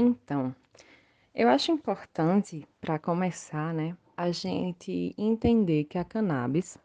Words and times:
Então, 0.00 0.54
eu 1.34 1.48
acho 1.48 1.72
importante, 1.72 2.64
para 2.80 3.00
começar, 3.00 3.74
né, 3.74 3.96
a 4.16 4.30
gente 4.30 5.12
entender 5.18 5.84
que 5.84 5.98
a 5.98 6.04
cannabis, 6.04 6.78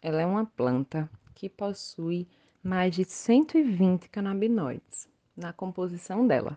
ela 0.00 0.22
é 0.22 0.26
uma 0.26 0.46
planta 0.46 1.10
que 1.34 1.48
possui 1.48 2.28
mais 2.62 2.94
de 2.94 3.04
120 3.04 4.08
canabinoides 4.08 5.08
na 5.36 5.52
composição 5.52 6.24
dela. 6.24 6.56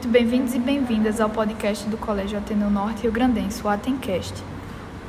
Muito 0.00 0.12
bem-vindos 0.12 0.54
e 0.54 0.58
bem-vindas 0.58 1.20
ao 1.20 1.28
podcast 1.28 1.86
do 1.86 1.98
Colégio 1.98 2.38
Ateneu 2.38 2.70
Norte 2.70 3.02
Rio 3.02 3.12
Grandense, 3.12 3.62
o 3.62 3.68
Atencast. 3.68 4.32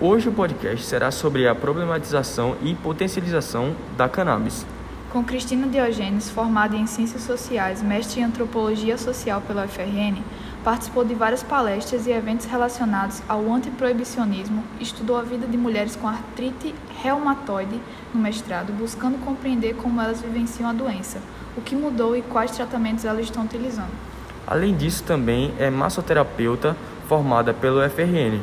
Hoje 0.01 0.27
o 0.27 0.33
podcast 0.33 0.85
será 0.85 1.09
sobre 1.11 1.47
a 1.47 1.55
problematização 1.55 2.57
e 2.61 2.75
potencialização 2.75 3.73
da 3.95 4.09
cannabis. 4.09 4.65
Com 5.09 5.23
Cristina 5.23 5.65
Diogenes, 5.65 6.29
formada 6.29 6.75
em 6.75 6.85
Ciências 6.85 7.23
Sociais, 7.23 7.81
mestre 7.81 8.19
em 8.19 8.25
Antropologia 8.25 8.97
Social 8.97 9.39
pela 9.39 9.63
UFRN, 9.63 10.21
participou 10.61 11.05
de 11.05 11.15
várias 11.15 11.41
palestras 11.41 12.05
e 12.05 12.11
eventos 12.11 12.45
relacionados 12.45 13.21
ao 13.29 13.49
antiproibicionismo, 13.49 14.61
estudou 14.77 15.15
a 15.17 15.23
vida 15.23 15.47
de 15.47 15.57
mulheres 15.57 15.95
com 15.95 16.05
artrite 16.05 16.75
reumatoide 17.01 17.79
no 18.13 18.19
mestrado, 18.19 18.73
buscando 18.73 19.23
compreender 19.23 19.73
como 19.73 20.01
elas 20.01 20.21
vivenciam 20.21 20.69
a 20.69 20.73
doença, 20.73 21.21
o 21.55 21.61
que 21.61 21.77
mudou 21.77 22.13
e 22.13 22.21
quais 22.21 22.51
tratamentos 22.51 23.05
elas 23.05 23.23
estão 23.23 23.45
utilizando. 23.45 24.10
Além 24.45 24.75
disso, 24.75 25.03
também 25.03 25.53
é 25.59 25.69
massoterapeuta 25.69 26.75
formada 27.07 27.53
pelo 27.53 27.81
FRN. 27.89 28.39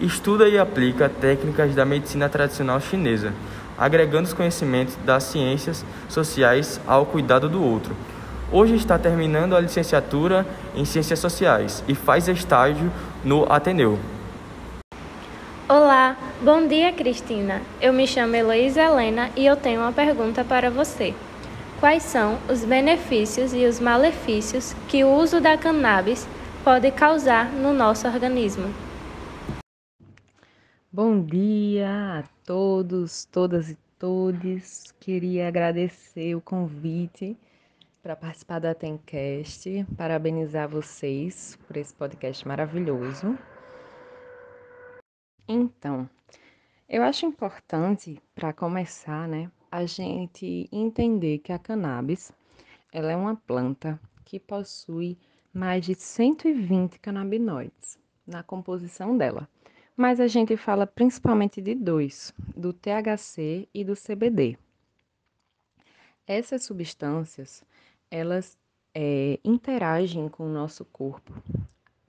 Estuda 0.00 0.48
e 0.48 0.58
aplica 0.58 1.08
técnicas 1.08 1.74
da 1.74 1.84
medicina 1.84 2.28
tradicional 2.28 2.80
chinesa, 2.80 3.32
agregando 3.78 4.28
os 4.28 4.32
conhecimentos 4.32 4.96
das 5.04 5.24
ciências 5.24 5.84
sociais 6.08 6.80
ao 6.86 7.06
cuidado 7.06 7.48
do 7.48 7.62
outro. 7.62 7.94
Hoje 8.52 8.74
está 8.74 8.98
terminando 8.98 9.56
a 9.56 9.60
licenciatura 9.60 10.46
em 10.76 10.84
Ciências 10.84 11.18
Sociais 11.18 11.82
e 11.88 11.94
faz 11.94 12.28
estágio 12.28 12.92
no 13.24 13.50
Ateneu. 13.50 13.98
Olá, 15.68 16.16
bom 16.42 16.66
dia 16.66 16.92
Cristina. 16.92 17.62
Eu 17.80 17.92
me 17.92 18.06
chamo 18.06 18.36
Heloísa 18.36 18.82
Helena 18.82 19.30
e 19.34 19.46
eu 19.46 19.56
tenho 19.56 19.80
uma 19.80 19.92
pergunta 19.92 20.44
para 20.44 20.70
você. 20.70 21.14
Quais 21.84 22.02
são 22.02 22.38
os 22.50 22.64
benefícios 22.64 23.52
e 23.52 23.66
os 23.66 23.78
malefícios 23.78 24.72
que 24.88 25.04
o 25.04 25.12
uso 25.12 25.38
da 25.38 25.58
cannabis 25.58 26.26
pode 26.64 26.90
causar 26.90 27.52
no 27.52 27.74
nosso 27.74 28.08
organismo? 28.08 28.64
Bom 30.90 31.22
dia 31.22 32.20
a 32.20 32.24
todos, 32.42 33.26
todas 33.26 33.68
e 33.68 33.76
todes. 33.98 34.94
Queria 34.98 35.46
agradecer 35.46 36.34
o 36.34 36.40
convite 36.40 37.36
para 38.02 38.16
participar 38.16 38.60
da 38.60 38.74
Tencast, 38.74 39.84
parabenizar 39.94 40.66
vocês 40.66 41.58
por 41.66 41.76
esse 41.76 41.92
podcast 41.92 42.48
maravilhoso. 42.48 43.38
Então, 45.46 46.08
eu 46.88 47.02
acho 47.02 47.26
importante, 47.26 48.22
para 48.34 48.54
começar, 48.54 49.28
né, 49.28 49.50
a 49.74 49.86
gente 49.86 50.68
entender 50.70 51.38
que 51.38 51.52
a 51.52 51.58
cannabis 51.58 52.30
ela 52.92 53.10
é 53.10 53.16
uma 53.16 53.34
planta 53.34 54.00
que 54.24 54.38
possui 54.38 55.18
mais 55.52 55.84
de 55.84 55.96
120 55.96 57.00
canabinoides 57.00 57.98
na 58.24 58.44
composição 58.44 59.18
dela. 59.18 59.48
Mas 59.96 60.20
a 60.20 60.28
gente 60.28 60.56
fala 60.56 60.86
principalmente 60.86 61.60
de 61.60 61.74
dois, 61.74 62.32
do 62.56 62.72
THC 62.72 63.68
e 63.74 63.82
do 63.82 63.94
CBD. 63.96 64.56
Essas 66.24 66.62
substâncias, 66.62 67.64
elas 68.08 68.56
é, 68.94 69.40
interagem 69.42 70.28
com 70.28 70.46
o 70.46 70.52
nosso 70.52 70.84
corpo 70.84 71.32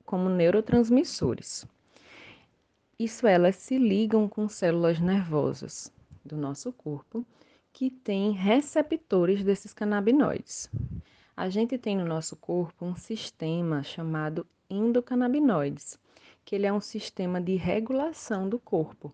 como 0.06 0.30
neurotransmissores. 0.30 1.66
Isso 3.00 3.26
elas 3.26 3.56
se 3.56 3.80
ligam 3.80 4.30
com 4.30 4.48
células 4.48 5.00
nervosas 5.00 5.92
do 6.24 6.38
nosso 6.38 6.72
corpo 6.72 7.26
que 7.76 7.90
tem 7.90 8.32
receptores 8.32 9.44
desses 9.44 9.74
canabinoides. 9.74 10.72
A 11.36 11.50
gente 11.50 11.78
tem 11.78 11.98
no 11.98 12.06
nosso 12.06 12.38
corpo 12.38 12.86
um 12.86 12.96
sistema 12.96 13.84
chamado 13.84 14.48
endocannabinoides, 14.70 16.00
que 16.46 16.56
ele 16.56 16.66
é 16.66 16.72
um 16.72 16.80
sistema 16.80 17.42
de 17.42 17.56
regulação 17.56 18.48
do 18.48 18.58
corpo. 18.58 19.14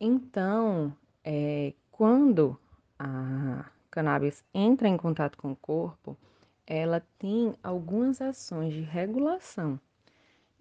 Então, 0.00 0.90
é, 1.22 1.74
quando 1.92 2.58
a 2.98 3.66
cannabis 3.90 4.42
entra 4.54 4.88
em 4.88 4.96
contato 4.96 5.36
com 5.36 5.52
o 5.52 5.56
corpo, 5.56 6.16
ela 6.66 7.02
tem 7.18 7.52
algumas 7.62 8.22
ações 8.22 8.72
de 8.72 8.80
regulação. 8.80 9.78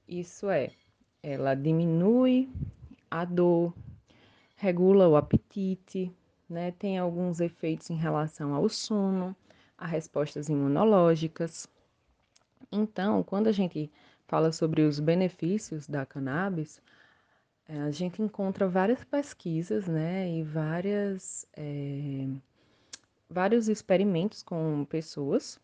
Isso 0.06 0.50
é, 0.50 0.70
ela 1.24 1.56
diminui 1.56 2.50
a 3.10 3.24
dor, 3.24 3.74
regula 4.58 5.08
o 5.08 5.16
apetite, 5.16 6.12
né? 6.50 6.72
Tem 6.72 6.98
alguns 6.98 7.40
efeitos 7.40 7.90
em 7.90 7.96
relação 7.96 8.54
ao 8.54 8.68
sono, 8.70 9.36
a 9.78 9.86
respostas 9.86 10.50
imunológicas. 10.50 11.68
Então, 12.72 13.24
quando 13.24 13.48
a 13.48 13.52
gente 13.52 13.92
fala 14.28 14.52
sobre 14.52 14.82
os 14.82 15.00
benefícios 15.00 15.88
da 15.88 16.06
cannabis, 16.06 16.82
eh, 17.68 17.80
a 17.82 17.92
gente 17.92 18.22
encontra 18.22 18.68
várias 18.68 19.04
pesquisas, 19.04 19.88
né, 19.88 20.30
e 20.30 20.44
várias, 20.44 21.48
é, 21.56 22.28
vários 23.30 23.68
experimentos 23.68 24.42
com 24.44 24.86
pessoas 24.86 25.60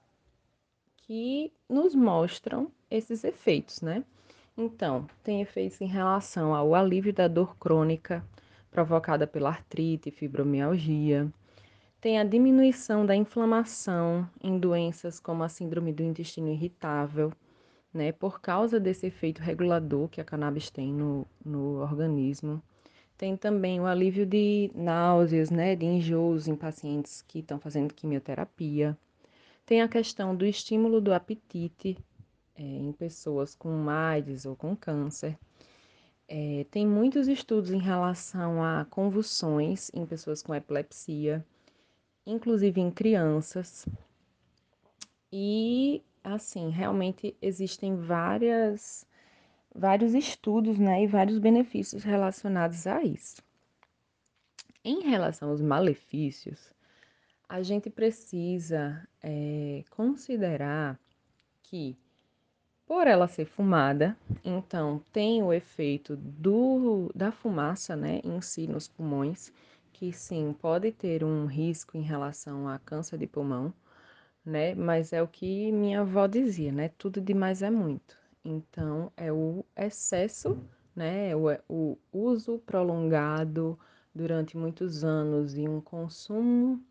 que 0.98 1.52
nos 1.68 1.96
mostram 1.96 2.72
esses 2.90 3.24
efeitos, 3.24 3.82
né? 3.82 4.04
Então, 4.58 5.08
tem 5.24 5.42
efeitos 5.42 5.82
em 5.82 5.88
relação 5.88 6.54
ao 6.54 6.76
alívio 6.76 7.14
da 7.14 7.28
dor 7.28 7.56
crônica, 7.58 8.24
provocada 8.72 9.28
pela 9.28 9.50
artrite 9.50 10.10
e 10.10 10.12
fibromialgia. 10.12 11.32
Tem 12.00 12.18
a 12.18 12.24
diminuição 12.24 13.06
da 13.06 13.16
inflamação 13.16 14.28
em 14.42 14.58
doenças 14.58 15.20
como 15.20 15.44
a 15.44 15.50
síndrome 15.50 15.94
do 15.94 16.02
intestino 16.02 16.50
irritável, 16.50 17.32
né, 17.94 18.12
por 18.12 18.42
causa 18.42 18.80
desse 18.80 19.06
efeito 19.06 19.42
regulador 19.42 20.08
que 20.08 20.22
a 20.22 20.24
cannabis 20.24 20.72
tem 20.72 20.92
no, 20.92 21.28
no 21.46 21.82
organismo. 21.82 22.64
Tem 23.18 23.38
também 23.38 23.80
o 23.80 23.86
alívio 23.86 24.26
de 24.26 24.72
náuseas, 24.74 25.52
né, 25.52 25.76
de 25.76 25.86
enjoos 25.86 26.48
em 26.48 26.56
pacientes 26.56 27.22
que 27.22 27.40
estão 27.40 27.60
fazendo 27.60 27.94
quimioterapia. 27.94 28.98
Tem 29.64 29.82
a 29.82 29.88
questão 29.88 30.36
do 30.36 30.46
estímulo 30.46 31.00
do 31.00 31.14
apetite 31.14 31.98
é, 32.56 32.64
em 32.64 32.92
pessoas 32.92 33.54
com 33.54 33.90
AIDS 33.90 34.46
ou 34.46 34.56
com 34.56 34.76
câncer. 34.76 35.38
É, 36.34 36.66
tem 36.72 36.88
muitos 36.88 37.28
estudos 37.28 37.72
em 37.72 37.78
relação 37.78 38.64
a 38.64 38.86
convulsões 38.86 39.92
em 39.94 40.06
pessoas 40.06 40.42
com 40.42 40.56
epilepsia, 40.56 41.46
inclusive 42.26 42.80
em 42.80 42.90
crianças. 42.90 43.86
E, 45.30 46.02
assim, 46.24 46.70
realmente 46.70 47.36
existem 47.42 47.98
várias, 47.98 49.06
vários 49.76 50.14
estudos 50.14 50.80
né, 50.80 51.04
e 51.04 51.08
vários 51.08 51.38
benefícios 51.38 52.02
relacionados 52.06 52.88
a 52.88 53.04
isso. 53.04 53.44
Em 54.86 55.02
relação 55.02 55.50
aos 55.50 55.60
malefícios, 55.60 56.72
a 57.50 57.62
gente 57.62 57.90
precisa 57.90 59.06
é, 59.22 59.84
considerar 59.90 60.98
que 61.62 61.98
por 62.92 63.08
ela 63.08 63.26
ser 63.26 63.46
fumada, 63.46 64.18
então 64.44 65.02
tem 65.14 65.42
o 65.42 65.54
efeito 65.54 66.18
do, 66.18 67.10
da 67.16 67.32
fumaça 67.32 67.96
né, 67.96 68.20
em 68.22 68.42
si 68.42 68.68
nos 68.68 68.86
pulmões, 68.86 69.54
que 69.94 70.12
sim, 70.12 70.54
pode 70.62 70.92
ter 70.92 71.24
um 71.24 71.46
risco 71.46 71.96
em 71.96 72.02
relação 72.02 72.68
a 72.68 72.78
câncer 72.80 73.18
de 73.18 73.26
pulmão, 73.26 73.74
né? 74.46 74.76
Mas 74.76 75.14
é 75.14 75.24
o 75.24 75.28
que 75.30 75.72
minha 75.72 76.02
avó 76.02 76.28
dizia, 76.28 76.70
né? 76.74 76.90
Tudo 76.98 77.22
demais 77.22 77.62
é 77.62 77.72
muito. 77.72 78.18
Então, 78.44 79.10
é 79.16 79.32
o 79.32 79.64
excesso, 79.74 80.62
né? 80.94 81.34
O, 81.34 81.48
o 81.70 81.98
uso 82.12 82.60
prolongado 82.66 83.80
durante 84.14 84.58
muitos 84.58 85.02
anos 85.06 85.58
e 85.58 85.66
um 85.66 85.80
consumo 85.80 86.84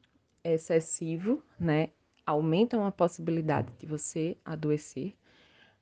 excessivo, 0.43 1.43
né? 1.59 1.91
Aumentam 2.25 2.87
a 2.87 2.91
possibilidade 2.91 3.71
de 3.79 3.85
você 3.85 4.35
adoecer 4.47 5.15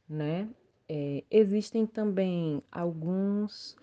né? 0.08 0.48
É, 0.88 1.22
existem 1.30 1.86
também 1.86 2.62
alguns 2.72 3.76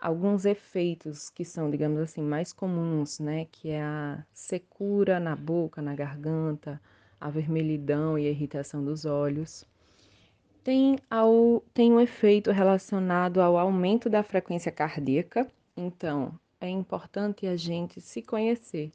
alguns 0.00 0.44
efeitos 0.44 1.30
que 1.30 1.46
são, 1.46 1.70
digamos 1.70 1.98
assim, 1.98 2.20
mais 2.20 2.52
comuns, 2.52 3.18
né? 3.18 3.46
Que 3.50 3.70
é 3.70 3.82
a 3.82 4.24
secura 4.34 5.18
na 5.18 5.34
boca, 5.34 5.80
na 5.80 5.94
garganta, 5.94 6.80
a 7.18 7.30
vermelhidão 7.30 8.18
e 8.18 8.26
a 8.26 8.30
irritação 8.30 8.84
dos 8.84 9.06
olhos. 9.06 9.64
Tem, 10.62 10.98
ao, 11.10 11.62
tem 11.72 11.92
um 11.92 12.00
efeito 12.00 12.50
relacionado 12.50 13.40
ao 13.40 13.56
aumento 13.58 14.10
da 14.10 14.22
frequência 14.22 14.70
cardíaca, 14.70 15.50
então 15.76 16.38
é 16.60 16.68
importante 16.68 17.46
a 17.46 17.56
gente 17.56 18.00
se 18.00 18.22
conhecer 18.22 18.92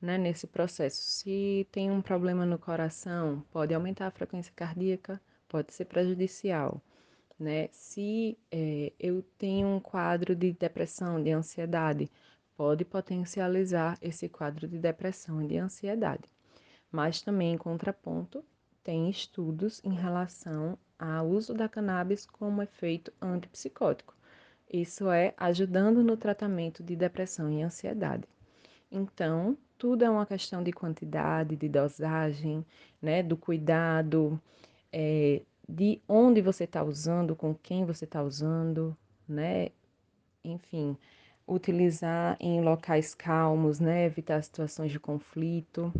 né, 0.00 0.16
nesse 0.18 0.46
processo. 0.46 1.02
Se 1.02 1.66
tem 1.72 1.90
um 1.90 2.02
problema 2.02 2.46
no 2.46 2.58
coração, 2.58 3.42
pode 3.50 3.74
aumentar 3.74 4.06
a 4.06 4.10
frequência 4.10 4.52
cardíaca, 4.54 5.20
pode 5.50 5.74
ser 5.74 5.84
prejudicial. 5.86 6.80
Né? 7.38 7.68
Se 7.72 8.38
é, 8.50 8.92
eu 8.98 9.22
tenho 9.36 9.66
um 9.66 9.80
quadro 9.80 10.34
de 10.36 10.52
depressão, 10.52 11.22
de 11.22 11.32
ansiedade, 11.32 12.08
pode 12.56 12.84
potencializar 12.84 13.98
esse 14.00 14.28
quadro 14.28 14.68
de 14.68 14.78
depressão 14.78 15.42
e 15.42 15.48
de 15.48 15.58
ansiedade. 15.58 16.22
Mas 16.92 17.20
também, 17.20 17.54
em 17.54 17.58
contraponto, 17.58 18.44
tem 18.84 19.10
estudos 19.10 19.80
em 19.84 19.94
relação 19.94 20.78
ao 20.98 21.26
uso 21.26 21.52
da 21.52 21.68
cannabis 21.68 22.24
como 22.26 22.62
efeito 22.62 23.12
antipsicótico. 23.20 24.14
Isso 24.72 25.10
é 25.10 25.34
ajudando 25.36 26.04
no 26.04 26.16
tratamento 26.16 26.82
de 26.82 26.94
depressão 26.94 27.50
e 27.50 27.62
ansiedade. 27.62 28.24
Então, 28.92 29.56
tudo 29.78 30.04
é 30.04 30.10
uma 30.10 30.26
questão 30.26 30.62
de 30.62 30.72
quantidade, 30.72 31.56
de 31.56 31.68
dosagem, 31.68 32.64
né, 33.00 33.22
do 33.22 33.36
cuidado, 33.36 34.40
é, 34.92 35.42
de 35.68 36.00
onde 36.08 36.40
você 36.40 36.64
está 36.64 36.82
usando, 36.82 37.36
com 37.36 37.54
quem 37.54 37.84
você 37.84 38.04
está 38.04 38.22
usando, 38.22 38.96
né? 39.28 39.68
Enfim, 40.44 40.96
utilizar 41.46 42.36
em 42.40 42.60
locais 42.60 43.14
calmos, 43.14 43.80
né? 43.80 44.04
Evitar 44.06 44.42
situações 44.42 44.90
de 44.92 45.00
conflito. 45.00 45.92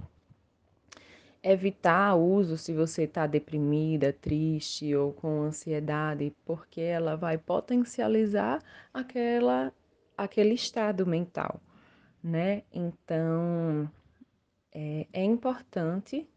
Evitar 1.43 2.15
uso 2.17 2.59
se 2.59 2.73
você 2.75 3.05
está 3.05 3.27
deprimida, 3.27 4.13
triste 4.13 4.95
ou 4.95 5.13
com 5.13 5.43
ansiedade, 5.43 6.35
porque 6.45 6.81
ela 6.81 7.17
vai 7.17 7.39
potencializar 7.39 8.63
aquela, 8.93 9.73
aquele 10.19 10.55
estado 10.55 11.07
mental 11.07 11.61
né? 12.23 12.63
Então, 12.73 13.91
é, 14.73 15.07
é 15.13 15.25
importante 15.25 16.29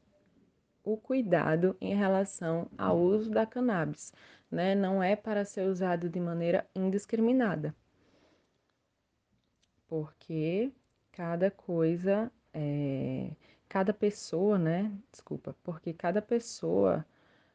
o 0.83 0.97
cuidado 0.97 1.75
em 1.79 1.95
relação 1.95 2.69
ao 2.77 2.99
uso 2.99 3.29
da 3.31 3.45
cannabis, 3.45 4.13
né? 4.51 4.75
Não 4.75 5.01
é 5.01 5.15
para 5.15 5.45
ser 5.45 5.67
usado 5.67 6.09
de 6.09 6.19
maneira 6.19 6.67
indiscriminada, 6.75 7.75
porque 9.87 10.71
cada 11.11 11.49
coisa, 11.51 12.31
é, 12.53 13.31
cada 13.69 13.93
pessoa, 13.93 14.57
né? 14.57 14.91
Desculpa, 15.11 15.55
porque 15.63 15.93
cada 15.93 16.21
pessoa 16.21 17.05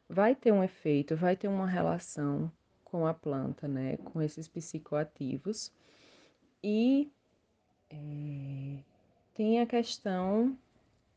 vai 0.07 0.35
ter 0.35 0.51
um 0.51 0.63
efeito, 0.63 1.15
vai 1.15 1.35
ter 1.37 1.47
uma 1.47 1.67
relação 1.67 2.51
com 2.83 3.05
a 3.05 3.13
planta, 3.13 3.67
né? 3.67 3.97
Com 3.97 4.21
esses 4.21 4.47
psicoativos 4.47 5.71
e 6.63 7.11
é, 7.89 8.83
tem 9.33 9.61
a 9.61 9.65
questão 9.65 10.57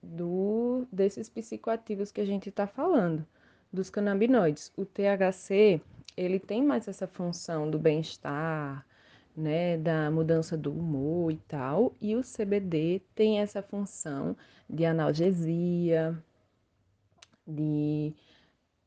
do 0.02 0.86
desses 0.90 1.28
psicoativos 1.28 2.10
que 2.10 2.20
a 2.20 2.24
gente 2.24 2.48
está 2.48 2.66
falando, 2.66 3.26
dos 3.72 3.88
canabinoides. 3.88 4.72
O 4.76 4.84
THC, 4.84 5.80
ele 6.16 6.38
tem 6.38 6.62
mais 6.62 6.88
essa 6.88 7.06
função 7.06 7.70
do 7.70 7.78
bem-estar, 7.78 8.84
né, 9.36 9.78
da 9.78 10.10
mudança 10.10 10.56
do 10.56 10.72
humor 10.72 11.32
e 11.32 11.36
tal, 11.48 11.94
e 12.00 12.14
o 12.16 12.22
CBD 12.22 13.00
tem 13.14 13.40
essa 13.40 13.62
função 13.62 14.36
de 14.68 14.84
analgesia, 14.84 16.22
de, 17.46 18.14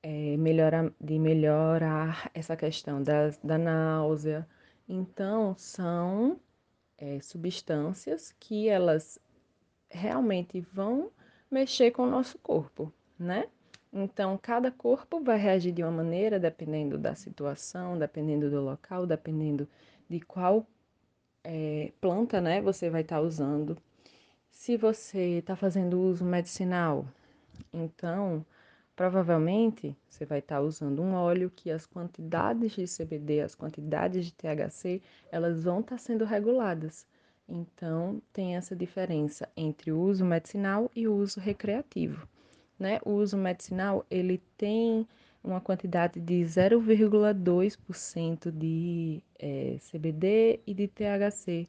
é, 0.03 0.38
melhorar, 0.38 0.91
de 1.01 1.18
melhorar 1.18 2.29
essa 2.33 2.56
questão 2.56 3.01
da, 3.01 3.29
da 3.44 3.57
náusea. 3.57 4.47
Então, 4.88 5.56
são 5.57 6.39
é, 6.97 7.19
substâncias 7.21 8.33
que 8.39 8.69
elas 8.69 9.19
realmente 9.95 10.62
vão 10.74 11.12
mexer 11.50 11.92
com 11.92 12.03
o 12.03 12.09
nosso 12.09 12.38
corpo, 12.39 12.92
né? 13.18 13.47
Então, 13.94 14.38
cada 14.38 14.71
corpo 14.71 15.21
vai 15.21 15.38
reagir 15.38 15.71
de 15.71 15.81
uma 15.81 15.92
maneira, 15.92 16.39
dependendo 16.39 16.97
da 16.97 17.15
situação, 17.15 17.97
dependendo 17.97 18.50
do 18.50 18.62
local, 18.62 19.07
dependendo 19.07 19.68
de 20.09 20.19
qual 20.19 20.68
é, 21.44 21.92
planta, 22.01 22.42
né, 22.42 22.62
você 22.62 22.89
vai 22.89 23.01
estar 23.01 23.18
tá 23.18 23.21
usando. 23.21 23.77
Se 24.51 24.75
você 24.77 25.39
está 25.39 25.56
fazendo 25.56 26.00
uso 26.00 26.25
medicinal, 26.25 27.06
então 27.71 28.45
Provavelmente 28.95 29.94
você 30.07 30.25
vai 30.25 30.39
estar 30.39 30.62
usando 30.62 31.01
um 31.01 31.15
óleo 31.15 31.51
que 31.53 31.69
as 31.69 31.86
quantidades 31.86 32.71
de 32.71 32.86
CBD, 32.88 33.42
as 33.42 33.53
quantidades 33.53 34.25
de 34.25 34.33
THC, 34.33 35.01
elas 35.30 35.65
vão 35.65 35.81
estar 35.81 35.97
sendo 35.97 36.24
reguladas. 36.24 37.06
Então, 37.47 38.19
tem 38.33 38.56
essa 38.56 38.75
diferença 38.75 39.47
entre 39.56 39.92
o 39.92 40.00
uso 40.00 40.25
medicinal 40.25 40.89
e 40.95 41.07
o 41.07 41.15
uso 41.15 41.39
recreativo. 41.39 42.27
Né? 42.77 43.00
O 43.06 43.12
uso 43.12 43.38
medicinal, 43.38 44.06
ele 44.09 44.42
tem 44.57 45.07
uma 45.44 45.62
quantidade 45.62 46.19
de 46.19 46.42
0,2% 46.42 48.51
de 48.51 49.21
é, 49.38 49.77
CBD 49.80 50.59
e 50.65 50.74
de 50.74 50.88
THC 50.88 51.68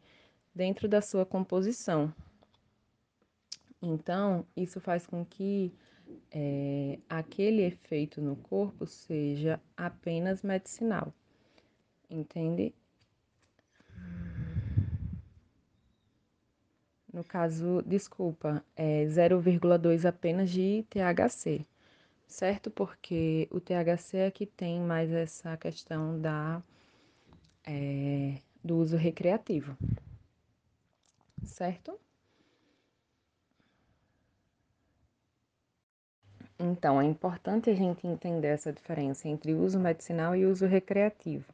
dentro 0.55 0.89
da 0.89 1.03
sua 1.03 1.27
composição. 1.27 2.13
Então, 3.83 4.47
isso 4.57 4.81
faz 4.81 5.07
com 5.07 5.23
que 5.25 5.73
é, 6.31 6.99
aquele 7.09 7.63
efeito 7.63 8.23
no 8.23 8.37
corpo 8.37 8.87
seja 8.87 9.61
apenas 9.77 10.43
medicinal, 10.43 11.13
entende? 12.09 12.73
No 17.17 17.25
caso, 17.25 17.83
desculpa, 17.87 18.63
é 18.77 19.07
0,2 19.07 20.05
apenas 20.05 20.51
de 20.51 20.85
THC, 20.91 21.65
certo? 22.27 22.71
Porque 22.71 23.49
o 23.51 23.59
THC 23.59 24.19
é 24.19 24.31
que 24.31 24.45
tem 24.45 24.79
mais 24.83 25.11
essa 25.11 25.57
questão 25.57 26.21
da, 26.21 26.63
é, 27.65 28.35
do 28.63 28.77
uso 28.77 28.99
recreativo, 28.99 29.75
certo? 31.43 31.99
Então, 36.59 37.01
é 37.01 37.07
importante 37.07 37.71
a 37.71 37.75
gente 37.75 38.07
entender 38.07 38.49
essa 38.49 38.71
diferença 38.71 39.27
entre 39.27 39.55
uso 39.55 39.81
medicinal 39.81 40.37
e 40.37 40.45
uso 40.45 40.67
recreativo. 40.67 41.51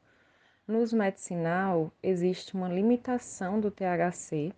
No 0.66 0.81
uso 0.81 0.97
medicinal, 0.97 1.92
existe 2.02 2.57
uma 2.57 2.69
limitação 2.69 3.61
do 3.61 3.71
THC, 3.71 4.52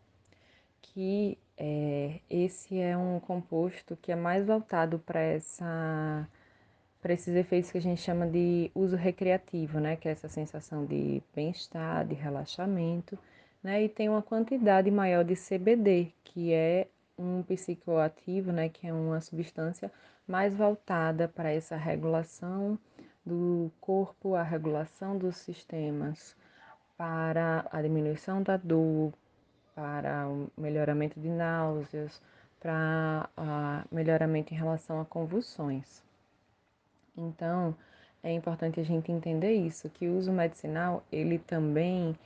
que 0.93 1.38
é, 1.57 2.21
esse 2.29 2.79
é 2.79 2.97
um 2.97 3.21
composto 3.21 3.97
que 3.97 4.12
é 4.12 4.17
mais 4.17 4.45
voltado 4.47 4.99
para 4.99 5.21
essa 5.21 6.29
para 7.00 7.12
esses 7.12 7.35
efeitos 7.37 7.71
que 7.71 7.76
a 7.76 7.83
gente 7.83 8.00
chama 8.00 8.26
de 8.26 8.71
uso 8.75 8.97
recreativo, 8.97 9.79
né, 9.79 9.95
que 9.95 10.09
é 10.09 10.12
essa 10.12 10.26
sensação 10.26 10.87
de 10.87 11.23
bem-estar, 11.35 12.07
de 12.07 12.14
relaxamento, 12.14 13.19
né, 13.62 13.83
e 13.85 13.91
tem 13.91 14.09
uma 14.09 14.23
quantidade 14.23 14.91
maior 14.91 15.23
de 15.23 15.35
CBD, 15.37 16.12
que 16.25 16.55
é 16.55 16.88
um 17.19 17.43
psicoativo, 17.43 18.53
né, 18.53 18.71
que 18.71 18.87
é 18.87 18.93
uma 18.93 19.21
substância 19.21 19.93
mais 20.26 20.55
voltada 20.55 21.29
para 21.29 21.53
essa 21.53 21.76
regulação 21.76 22.79
do 23.25 23.71
corpo, 23.83 24.35
a 24.35 24.43
regulação 24.43 25.19
dos 25.19 25.37
sistemas, 25.37 26.35
para 26.97 27.67
a 27.71 27.83
diminuição 27.83 28.43
da 28.43 28.57
dor, 28.57 29.12
para 29.75 30.28
o 30.28 30.49
melhoramento 30.57 31.19
de 31.19 31.28
náuseas, 31.28 32.21
para 32.61 33.28
o 33.90 33.95
melhoramento 33.95 34.54
em 34.54 34.57
relação 34.57 35.00
a 35.00 35.04
convulsões. 35.04 36.02
Então, 37.16 37.75
é 38.23 38.33
importante 38.33 38.81
a 38.81 38.85
gente 38.85 39.12
entender 39.12 39.52
isso, 39.52 39.90
que 39.90 40.09
o 40.09 40.16
uso 40.16 40.33
medicinal, 40.33 41.02
ele 41.12 41.38
também 41.38 42.16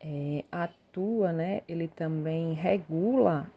é, 0.00 0.44
atua, 0.52 1.32
né? 1.32 1.62
Ele 1.66 1.88
também 1.88 2.52
regula 2.52 3.50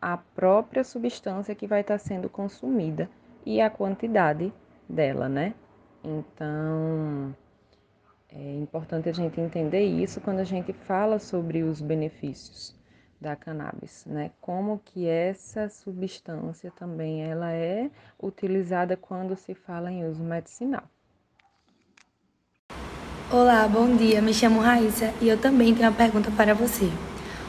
a 0.00 0.16
própria 0.16 0.82
substância 0.82 1.54
que 1.54 1.66
vai 1.66 1.82
estar 1.82 1.98
sendo 1.98 2.28
consumida 2.28 3.08
e 3.46 3.60
a 3.60 3.70
quantidade 3.70 4.52
dela, 4.88 5.28
né? 5.28 5.54
Então, 6.02 7.34
é 8.28 8.54
importante 8.56 9.08
a 9.08 9.12
gente 9.12 9.40
entender 9.40 9.84
isso 9.84 10.20
quando 10.20 10.40
a 10.40 10.44
gente 10.44 10.72
fala 10.72 11.18
sobre 11.18 11.62
os 11.62 11.80
benefícios 11.80 12.77
da 13.20 13.34
cannabis, 13.34 14.04
né? 14.06 14.30
Como 14.40 14.80
que 14.84 15.06
essa 15.06 15.68
substância 15.68 16.70
também 16.70 17.22
ela 17.22 17.52
é 17.52 17.90
utilizada 18.22 18.96
quando 18.96 19.36
se 19.36 19.54
fala 19.54 19.90
em 19.90 20.04
uso 20.04 20.22
medicinal. 20.22 20.84
Olá, 23.30 23.68
bom 23.68 23.96
dia. 23.96 24.22
Me 24.22 24.32
chamo 24.32 24.60
Raíssa 24.60 25.12
e 25.20 25.28
eu 25.28 25.40
também 25.40 25.74
tenho 25.74 25.88
uma 25.88 25.96
pergunta 25.96 26.30
para 26.30 26.54
você. 26.54 26.86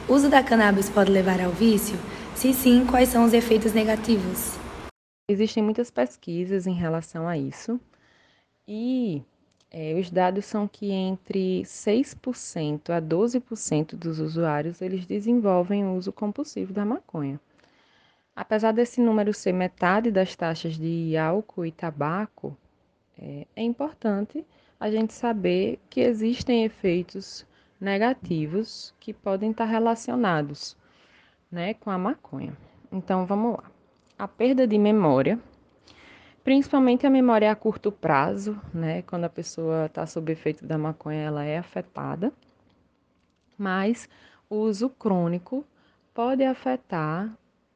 O 0.10 0.14
uso 0.14 0.30
da 0.30 0.44
cannabis 0.44 0.90
pode 0.90 1.12
levar 1.12 1.40
ao 1.40 1.52
vício? 1.52 1.98
Se 2.36 2.54
sim, 2.54 2.86
quais 2.86 3.10
são 3.10 3.26
os 3.26 3.34
efeitos 3.34 3.74
negativos? 3.74 4.58
Existem 5.30 5.62
muitas 5.62 5.92
pesquisas 5.92 6.66
em 6.66 6.74
relação 6.74 7.28
a 7.28 7.38
isso 7.38 7.80
e 8.68 9.24
é, 9.72 9.94
os 9.94 10.10
dados 10.10 10.46
são 10.46 10.68
que 10.68 10.92
entre 10.92 11.62
6% 11.64 12.90
a 12.90 13.02
12% 13.02 13.96
dos 13.96 14.20
usuários 14.20 14.82
eles 14.82 15.06
desenvolvem 15.06 15.86
o 15.86 15.96
uso 15.96 16.12
compulsivo 16.12 16.74
da 16.74 16.84
maconha. 16.84 17.40
Apesar 18.36 18.72
desse 18.72 19.00
número 19.00 19.34
ser 19.34 19.54
metade 19.54 20.12
das 20.12 20.36
taxas 20.36 20.78
de 20.78 21.16
álcool 21.18 21.66
e 21.66 21.72
tabaco, 21.72 22.58
é, 23.18 23.46
é 23.56 23.62
importante 23.62 24.46
a 24.80 24.90
gente 24.90 25.14
saber 25.14 25.78
que 25.90 26.00
existem 26.00 26.64
efeitos 26.64 27.46
negativos 27.80 28.94
que 29.00 29.14
podem 29.14 29.52
estar 29.52 29.66
relacionados 29.66 30.76
né, 31.52 31.74
com 31.76 31.92
a 31.92 31.98
maconha. 31.98 32.58
Então 32.92 33.26
vamos 33.26 33.58
lá. 33.58 33.72
A 34.18 34.28
perda 34.28 34.66
de 34.66 34.78
memória, 34.78 35.40
principalmente 36.50 37.06
a 37.06 37.12
memória 37.12 37.52
a 37.52 37.56
curto 37.56 37.92
prazo, 37.92 38.60
né? 38.74 39.04
Quando 39.04 39.26
a 39.26 39.30
pessoa 39.30 39.86
está 39.86 40.08
sob 40.08 40.32
efeito 40.32 40.66
da 40.66 40.80
maconha, 40.80 41.22
ela 41.22 41.46
é 41.46 41.60
afetada. 41.60 42.34
Mas 43.56 44.10
o 44.50 44.56
uso 44.56 44.90
crônico 44.90 45.64
pode 46.12 46.44
afetar 46.44 47.32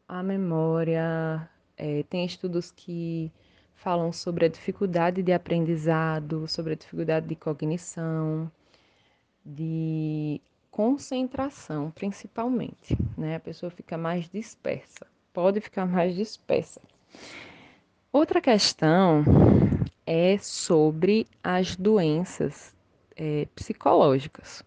a 0.08 0.24
memória. 0.24 1.48
É, 1.78 2.02
tem 2.10 2.26
estudos 2.26 2.72
que 2.72 3.32
falam 3.76 4.12
sobre 4.12 4.46
a 4.46 4.50
dificuldade 4.50 5.22
de 5.22 5.32
aprendizado, 5.32 6.48
sobre 6.48 6.74
a 6.74 6.76
dificuldade 6.76 7.28
de 7.28 7.36
cognição, 7.36 8.52
de 9.46 10.42
concentração, 10.72 11.92
principalmente, 11.92 12.98
né? 13.16 13.36
A 13.36 13.40
pessoa 13.40 13.70
fica 13.70 14.00
mais 14.00 14.28
dispersa, 14.30 15.06
pode 15.32 15.62
ficar 15.62 15.86
mais 15.86 16.16
dispersa. 16.18 16.82
Outra 18.14 18.40
questão 18.40 19.24
é 20.06 20.38
sobre 20.38 21.26
as 21.44 21.76
doenças 21.76 22.72
é, 23.16 23.48
psicológicas. 23.56 24.64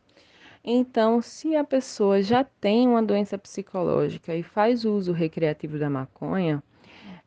Então, 0.65 1.23
se 1.23 1.55
a 1.55 1.62
pessoa 1.62 2.21
já 2.21 2.43
tem 2.43 2.88
uma 2.88 3.00
doença 3.00 3.38
psicológica 3.38 4.35
e 4.35 4.43
faz 4.43 4.85
uso 4.85 5.12
recreativo 5.12 5.79
da 5.79 5.88
maconha, 5.88 6.61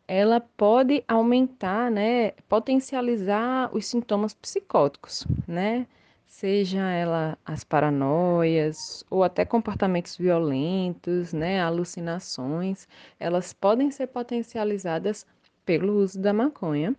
ela 0.05 0.41
pode 0.41 1.05
aumentar, 1.07 1.89
né, 1.89 2.31
potencializar 2.49 3.73
os 3.73 3.85
sintomas 3.85 4.33
psicóticos, 4.33 5.25
né? 5.47 5.87
seja 6.29 6.81
ela 6.91 7.37
as 7.45 7.63
paranoias 7.63 9.03
ou 9.09 9.23
até 9.23 9.43
comportamentos 9.43 10.15
violentos, 10.15 11.33
né, 11.33 11.61
alucinações, 11.61 12.87
elas 13.19 13.51
podem 13.51 13.89
ser 13.89 14.07
potencializadas 14.07 15.25
pelo 15.69 15.97
uso 15.97 16.19
da 16.19 16.33
maconha 16.33 16.95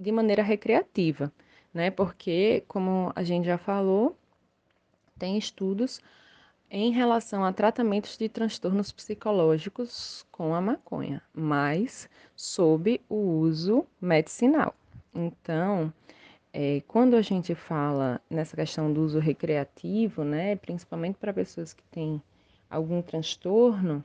de 0.00 0.10
maneira 0.10 0.42
recreativa, 0.42 1.32
né? 1.72 1.92
Porque, 1.92 2.64
como 2.66 3.12
a 3.14 3.22
gente 3.22 3.44
já 3.44 3.56
falou, 3.56 4.18
tem 5.16 5.38
estudos 5.38 6.00
em 6.68 6.90
relação 6.90 7.44
a 7.44 7.52
tratamentos 7.52 8.18
de 8.18 8.28
transtornos 8.28 8.90
psicológicos 8.90 10.26
com 10.32 10.56
a 10.56 10.60
maconha, 10.60 11.22
mas 11.32 12.10
sob 12.34 13.00
o 13.08 13.14
uso 13.14 13.86
medicinal. 14.00 14.74
Então, 15.14 15.92
é, 16.52 16.82
quando 16.88 17.14
a 17.14 17.22
gente 17.22 17.54
fala 17.54 18.20
nessa 18.28 18.56
questão 18.56 18.92
do 18.92 19.02
uso 19.02 19.20
recreativo, 19.20 20.24
né, 20.24 20.56
principalmente 20.56 21.14
para 21.14 21.32
pessoas 21.32 21.72
que 21.72 21.84
têm 21.92 22.20
algum 22.68 23.00
transtorno, 23.00 24.04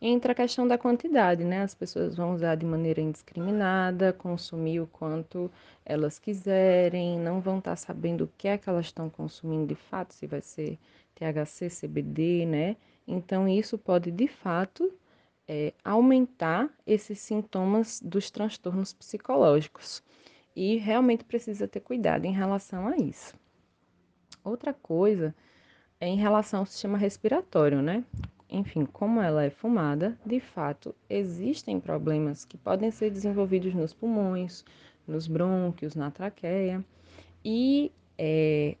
entra 0.00 0.32
a 0.32 0.34
questão 0.34 0.66
da 0.66 0.78
quantidade, 0.78 1.44
né? 1.44 1.62
As 1.62 1.74
pessoas 1.74 2.16
vão 2.16 2.34
usar 2.34 2.54
de 2.54 2.64
maneira 2.64 3.00
indiscriminada, 3.00 4.12
consumir 4.12 4.80
o 4.80 4.86
quanto 4.86 5.50
elas 5.84 6.18
quiserem, 6.18 7.18
não 7.18 7.40
vão 7.40 7.58
estar 7.58 7.72
tá 7.72 7.76
sabendo 7.76 8.24
o 8.24 8.30
que 8.38 8.48
é 8.48 8.56
que 8.56 8.68
elas 8.68 8.86
estão 8.86 9.10
consumindo 9.10 9.66
de 9.66 9.74
fato, 9.74 10.14
se 10.14 10.26
vai 10.26 10.40
ser 10.40 10.78
THC, 11.14 11.68
CBD, 11.68 12.46
né? 12.46 12.76
Então, 13.06 13.46
isso 13.46 13.76
pode 13.76 14.10
de 14.10 14.26
fato 14.26 14.90
é, 15.46 15.74
aumentar 15.84 16.70
esses 16.86 17.18
sintomas 17.18 18.00
dos 18.00 18.30
transtornos 18.30 18.92
psicológicos 18.92 20.02
e 20.56 20.76
realmente 20.76 21.24
precisa 21.24 21.68
ter 21.68 21.80
cuidado 21.80 22.24
em 22.24 22.32
relação 22.32 22.86
a 22.86 22.96
isso. 22.96 23.34
Outra 24.42 24.72
coisa 24.72 25.34
é 26.00 26.06
em 26.06 26.16
relação 26.16 26.60
ao 26.60 26.66
sistema 26.66 26.96
respiratório, 26.96 27.82
né? 27.82 28.04
Enfim, 28.50 28.84
como 28.84 29.20
ela 29.20 29.44
é 29.44 29.50
fumada, 29.50 30.18
de 30.26 30.40
fato, 30.40 30.94
existem 31.08 31.78
problemas 31.78 32.44
que 32.44 32.56
podem 32.56 32.90
ser 32.90 33.10
desenvolvidos 33.10 33.72
nos 33.74 33.92
pulmões, 33.92 34.64
nos 35.06 35.28
brônquios, 35.28 35.94
na 35.94 36.10
traqueia. 36.10 36.84
E 37.44 37.92
é, 38.18 38.76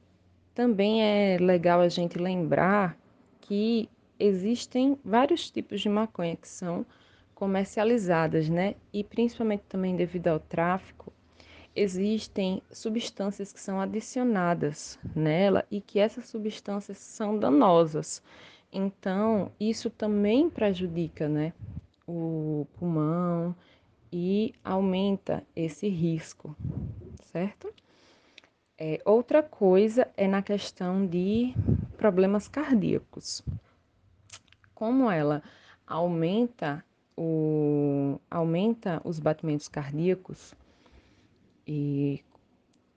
também 0.54 1.02
é 1.02 1.38
legal 1.38 1.80
a 1.80 1.88
gente 1.88 2.18
lembrar 2.18 2.98
que 3.40 3.88
existem 4.18 4.98
vários 5.04 5.50
tipos 5.50 5.80
de 5.80 5.88
maconha 5.88 6.36
que 6.36 6.48
são 6.48 6.84
comercializadas, 7.34 8.48
né? 8.48 8.74
E 8.92 9.02
principalmente 9.02 9.62
também 9.68 9.96
devido 9.96 10.28
ao 10.28 10.38
tráfico, 10.38 11.12
existem 11.74 12.62
substâncias 12.70 13.52
que 13.52 13.60
são 13.60 13.80
adicionadas 13.80 14.98
nela 15.14 15.64
e 15.70 15.80
que 15.80 15.98
essas 15.98 16.28
substâncias 16.28 16.98
são 16.98 17.38
danosas. 17.38 18.22
Então, 18.72 19.50
isso 19.58 19.90
também 19.90 20.48
prejudica, 20.48 21.28
né, 21.28 21.52
o 22.06 22.66
pulmão 22.78 23.54
e 24.12 24.54
aumenta 24.64 25.44
esse 25.54 25.88
risco, 25.88 26.56
certo? 27.32 27.72
É, 28.78 29.00
outra 29.04 29.42
coisa 29.42 30.08
é 30.16 30.26
na 30.26 30.40
questão 30.40 31.06
de 31.06 31.52
problemas 31.96 32.48
cardíacos. 32.48 33.42
Como 34.74 35.10
ela 35.10 35.42
aumenta 35.86 36.84
o 37.16 38.18
aumenta 38.30 39.02
os 39.04 39.18
batimentos 39.18 39.68
cardíacos, 39.68 40.54
e 41.66 42.24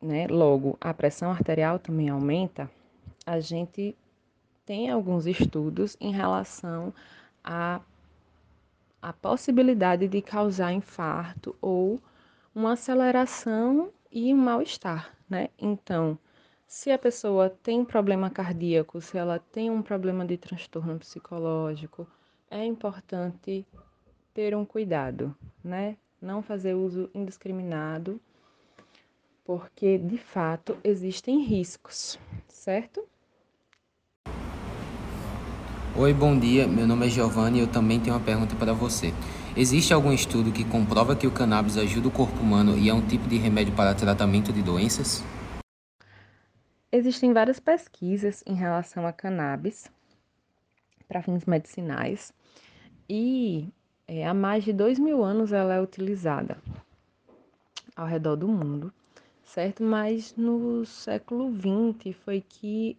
né, 0.01 0.27
logo 0.27 0.77
a 0.79 0.93
pressão 0.93 1.29
arterial 1.29 1.77
também 1.77 2.09
aumenta, 2.09 2.71
a 3.25 3.39
gente 3.39 3.95
tem 4.65 4.89
alguns 4.89 5.25
estudos 5.25 5.97
em 5.99 6.11
relação 6.11 6.93
à 7.43 7.81
a, 9.01 9.09
a 9.09 9.13
possibilidade 9.13 10.07
de 10.07 10.21
causar 10.21 10.71
infarto 10.71 11.55
ou 11.61 11.99
uma 12.55 12.73
aceleração 12.73 13.91
e 14.11 14.33
um 14.33 14.37
mal-estar, 14.37 15.13
né? 15.29 15.49
Então, 15.59 16.17
se 16.67 16.91
a 16.91 16.97
pessoa 16.97 17.49
tem 17.49 17.83
problema 17.83 18.29
cardíaco, 18.29 19.01
se 19.01 19.17
ela 19.17 19.39
tem 19.39 19.69
um 19.69 19.81
problema 19.81 20.25
de 20.25 20.37
transtorno 20.37 20.97
psicológico, 20.99 22.07
é 22.49 22.65
importante 22.65 23.65
ter 24.33 24.55
um 24.55 24.65
cuidado, 24.65 25.35
né? 25.63 25.97
Não 26.21 26.41
fazer 26.41 26.73
uso 26.73 27.09
indiscriminado 27.13 28.19
porque 29.43 29.97
de 29.97 30.17
fato 30.17 30.77
existem 30.83 31.41
riscos, 31.41 32.17
certo? 32.47 33.05
Oi, 35.95 36.11
bom 36.11 36.37
dia. 36.37 36.67
Meu 36.67 36.87
nome 36.87 37.05
é 37.05 37.09
Giovanni 37.09 37.59
e 37.59 37.61
eu 37.61 37.67
também 37.67 37.99
tenho 37.99 38.15
uma 38.15 38.23
pergunta 38.23 38.55
para 38.55 38.73
você. 38.73 39.13
Existe 39.55 39.93
algum 39.93 40.11
estudo 40.11 40.51
que 40.51 40.65
comprova 40.65 41.15
que 41.15 41.27
o 41.27 41.31
cannabis 41.31 41.77
ajuda 41.77 42.07
o 42.07 42.11
corpo 42.11 42.39
humano 42.39 42.75
e 42.77 42.89
é 42.89 42.93
um 42.93 43.05
tipo 43.05 43.27
de 43.27 43.37
remédio 43.37 43.75
para 43.75 43.93
tratamento 43.93 44.51
de 44.51 44.63
doenças? 44.63 45.23
Existem 46.91 47.31
várias 47.31 47.59
pesquisas 47.59 48.43
em 48.47 48.55
relação 48.55 49.05
a 49.05 49.13
cannabis 49.13 49.91
para 51.07 51.21
fins 51.21 51.45
medicinais 51.45 52.33
e 53.07 53.69
é, 54.07 54.25
há 54.25 54.33
mais 54.33 54.63
de 54.63 54.73
dois 54.73 54.97
mil 54.97 55.23
anos 55.23 55.53
ela 55.53 55.75
é 55.75 55.81
utilizada 55.81 56.57
ao 57.95 58.07
redor 58.07 58.35
do 58.35 58.47
mundo 58.47 58.91
certo? 59.53 59.83
Mas 59.83 60.35
no 60.35 60.85
século 60.85 61.53
XX 61.53 62.15
foi 62.15 62.41
que 62.41 62.97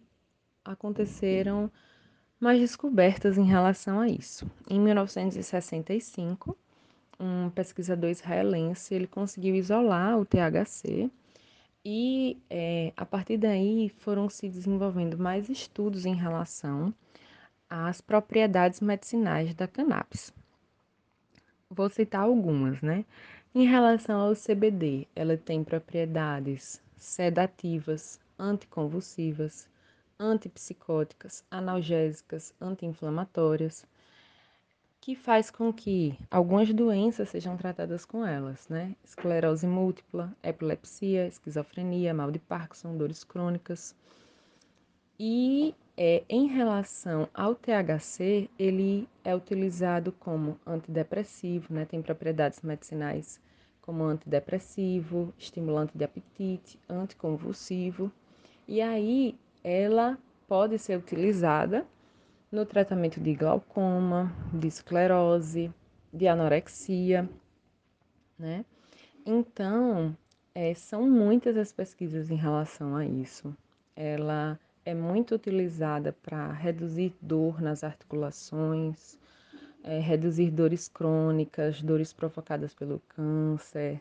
aconteceram 0.63 1.69
mais 2.45 2.59
descobertas 2.59 3.39
em 3.39 3.43
relação 3.43 3.99
a 3.99 4.07
isso. 4.07 4.45
Em 4.69 4.79
1965, 4.79 6.55
um 7.19 7.49
pesquisador 7.49 8.11
israelense 8.11 8.93
ele 8.93 9.07
conseguiu 9.07 9.55
isolar 9.55 10.19
o 10.19 10.23
THC 10.23 11.09
e 11.83 12.37
é, 12.47 12.93
a 12.95 13.03
partir 13.03 13.37
daí 13.37 13.89
foram 13.97 14.29
se 14.29 14.47
desenvolvendo 14.47 15.17
mais 15.17 15.49
estudos 15.49 16.05
em 16.05 16.13
relação 16.13 16.93
às 17.67 17.99
propriedades 17.99 18.79
medicinais 18.79 19.55
da 19.55 19.67
cannabis. 19.67 20.31
Vou 21.67 21.89
citar 21.89 22.21
algumas, 22.21 22.79
né? 22.79 23.05
Em 23.55 23.65
relação 23.65 24.21
ao 24.21 24.35
CBD, 24.35 25.07
ela 25.15 25.35
tem 25.35 25.63
propriedades 25.63 26.79
sedativas, 26.95 28.19
anticonvulsivas, 28.37 29.67
antipsicóticas, 30.19 31.43
analgésicas, 31.49 32.53
anti-inflamatórias, 32.59 33.85
que 35.01 35.15
faz 35.15 35.51
com 35.51 35.71
que 35.71 36.17
algumas 36.31 36.73
doenças 36.73 37.29
sejam 37.29 37.55
tratadas 37.55 38.05
com 38.05 38.25
elas, 38.25 38.67
né? 38.67 38.95
Esclerose 39.03 39.67
múltipla, 39.67 40.35
epilepsia, 40.41 41.27
esquizofrenia, 41.27 42.13
mal 42.13 42.31
de 42.31 42.39
Parkinson, 42.39 42.97
dores 42.97 43.23
crônicas. 43.23 43.95
E 45.19 45.75
é, 45.95 46.23
em 46.27 46.47
relação 46.47 47.29
ao 47.33 47.53
THC, 47.53 48.49
ele 48.57 49.07
é 49.23 49.35
utilizado 49.35 50.11
como 50.11 50.59
antidepressivo, 50.65 51.73
né? 51.73 51.85
Tem 51.85 52.01
propriedades 52.01 52.61
medicinais 52.61 53.39
como 53.81 54.03
antidepressivo, 54.03 55.31
estimulante 55.37 55.95
de 55.95 56.03
apetite, 56.03 56.79
anticonvulsivo. 56.89 58.11
E 58.67 58.81
aí 58.81 59.37
ela 59.67 60.15
pode 60.47 60.77
ser 60.77 60.95
utilizada 60.95 61.87
no 62.51 62.67
tratamento 62.67 63.19
de 63.19 63.33
glaucoma, 63.33 64.31
de 64.53 64.67
esclerose, 64.67 65.73
de 66.13 66.27
anorexia, 66.27 67.27
né? 68.37 68.63
Então, 69.25 70.15
é, 70.53 70.75
são 70.75 71.09
muitas 71.09 71.57
as 71.57 71.73
pesquisas 71.73 72.29
em 72.29 72.35
relação 72.35 72.95
a 72.95 73.07
isso. 73.07 73.57
Ela 73.95 74.59
é 74.85 74.93
muito 74.93 75.33
utilizada 75.33 76.13
para 76.13 76.51
reduzir 76.51 77.15
dor 77.19 77.59
nas 77.59 77.83
articulações, 77.83 79.17
é, 79.83 79.97
reduzir 79.97 80.51
dores 80.51 80.87
crônicas, 80.87 81.81
dores 81.81 82.13
provocadas 82.13 82.75
pelo 82.75 83.01
câncer. 83.09 83.99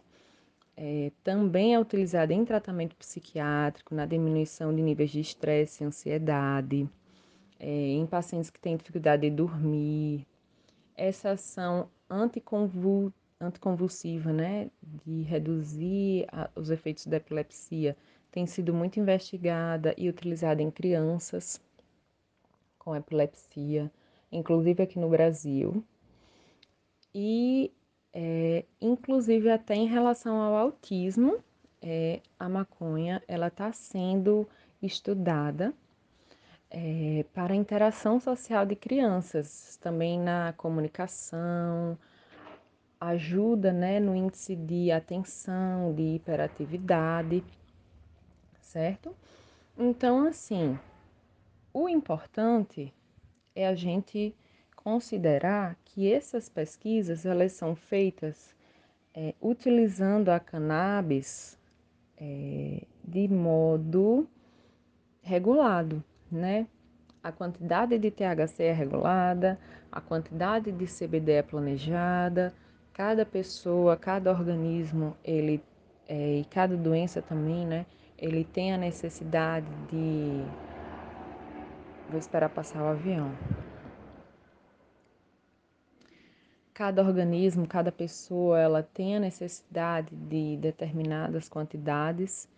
É, 0.77 1.13
também 1.23 1.75
é 1.75 1.79
utilizada 1.79 2.33
em 2.33 2.45
tratamento 2.45 2.97
psiquiátrico, 2.97 3.95
na 3.95 4.07
diminuição 4.07 4.75
de 4.75 4.83
níveis 4.83 5.11
de 5.11 5.21
estresse 5.21 5.83
e 5.83 5.87
ansiedade 5.87 6.89
é, 7.61 7.67
em 7.67 8.07
pacientes 8.07 8.51
que 8.51 8.61
têm 8.61 8.77
dificuldade 8.77 9.23
de 9.23 9.31
dormir. 9.31 10.27
Essa 10.97 11.31
ação 11.31 11.89
anticonvul, 12.11 13.13
anticonvulsiva, 13.41 14.33
né, 14.33 14.71
de 15.05 15.23
reduzir 15.23 16.27
a, 16.31 16.51
os 16.55 16.71
efeitos 16.71 17.07
da 17.07 17.17
epilepsia, 17.17 17.97
tem 18.31 18.47
sido 18.47 18.75
muito 18.75 18.99
investigada 18.99 19.95
e 19.97 20.09
utilizada 20.09 20.61
em 20.61 20.71
crianças 20.71 21.61
com 22.79 22.95
epilepsia, 22.95 23.91
inclusive 24.31 24.83
aqui 24.83 24.99
no 24.99 25.09
Brasil. 25.09 25.83
E, 27.15 27.73
é, 28.15 28.65
inclusive, 28.81 29.51
até 29.51 29.75
em 29.75 29.89
relação 29.89 30.41
ao 30.41 30.55
autismo, 30.55 31.43
é, 31.83 32.21
a 32.39 32.49
maconha 32.49 33.21
ela 33.27 33.49
está 33.49 33.73
sendo 33.73 34.49
estudada 34.81 35.75
é, 36.71 37.25
para 37.35 37.53
a 37.53 37.57
interação 37.57 38.21
social 38.21 38.65
de 38.65 38.77
crianças, 38.77 39.77
também 39.83 40.19
na 40.21 40.55
comunicação, 40.57 41.99
ajuda 43.01 43.73
né, 43.73 43.99
no 43.99 44.15
índice 44.15 44.55
de 44.55 44.93
atenção, 44.93 45.93
de 45.93 46.15
hiperatividade, 46.15 47.43
certo? 48.61 49.15
Então, 49.77 50.25
assim, 50.25 50.79
o 51.73 51.89
importante 51.89 52.95
é 53.57 53.67
a 53.67 53.75
gente 53.75 54.35
considerar 54.85 55.77
que 55.85 56.13
essas 56.13 56.49
pesquisas 56.49 57.27
elas 57.27 57.53
são 57.53 57.75
feitas 57.75 58.55
é, 59.15 59.35
utilizando 59.41 60.29
a 60.29 60.39
cannabis 60.39 61.59
é, 62.17 62.83
de 63.03 63.27
modo 63.27 64.29
regulado 65.23 66.05
né? 66.35 66.67
A 67.23 67.33
quantidade 67.33 67.99
de 67.99 68.11
THC 68.11 68.65
é 68.65 68.73
regulada, 68.73 69.59
a 69.91 70.01
quantidade 70.01 70.71
de 70.73 70.85
CBD 70.87 71.33
é 71.33 71.43
planejada, 71.43 72.53
cada 72.93 73.25
pessoa, 73.25 73.97
cada 73.97 74.31
organismo, 74.31 75.17
ele 75.25 75.63
é, 76.07 76.41
e 76.41 76.45
cada 76.45 76.77
doença 76.77 77.23
também, 77.23 77.67
né? 77.67 77.87
Ele 78.19 78.45
tem 78.45 78.75
a 78.75 78.77
necessidade 78.77 79.67
de. 79.91 80.45
Vou 82.11 82.19
esperar 82.19 82.51
passar 82.51 82.83
o 82.83 82.87
avião. 82.89 83.33
Cada 86.75 87.03
organismo, 87.03 87.69
cada 87.69 87.93
pessoa, 87.93 88.59
ela 88.59 88.83
tem 88.83 89.17
a 89.17 89.21
necessidade 89.21 90.15
de 90.15 90.57
determinadas 90.57 91.49
quantidades, 91.49 92.49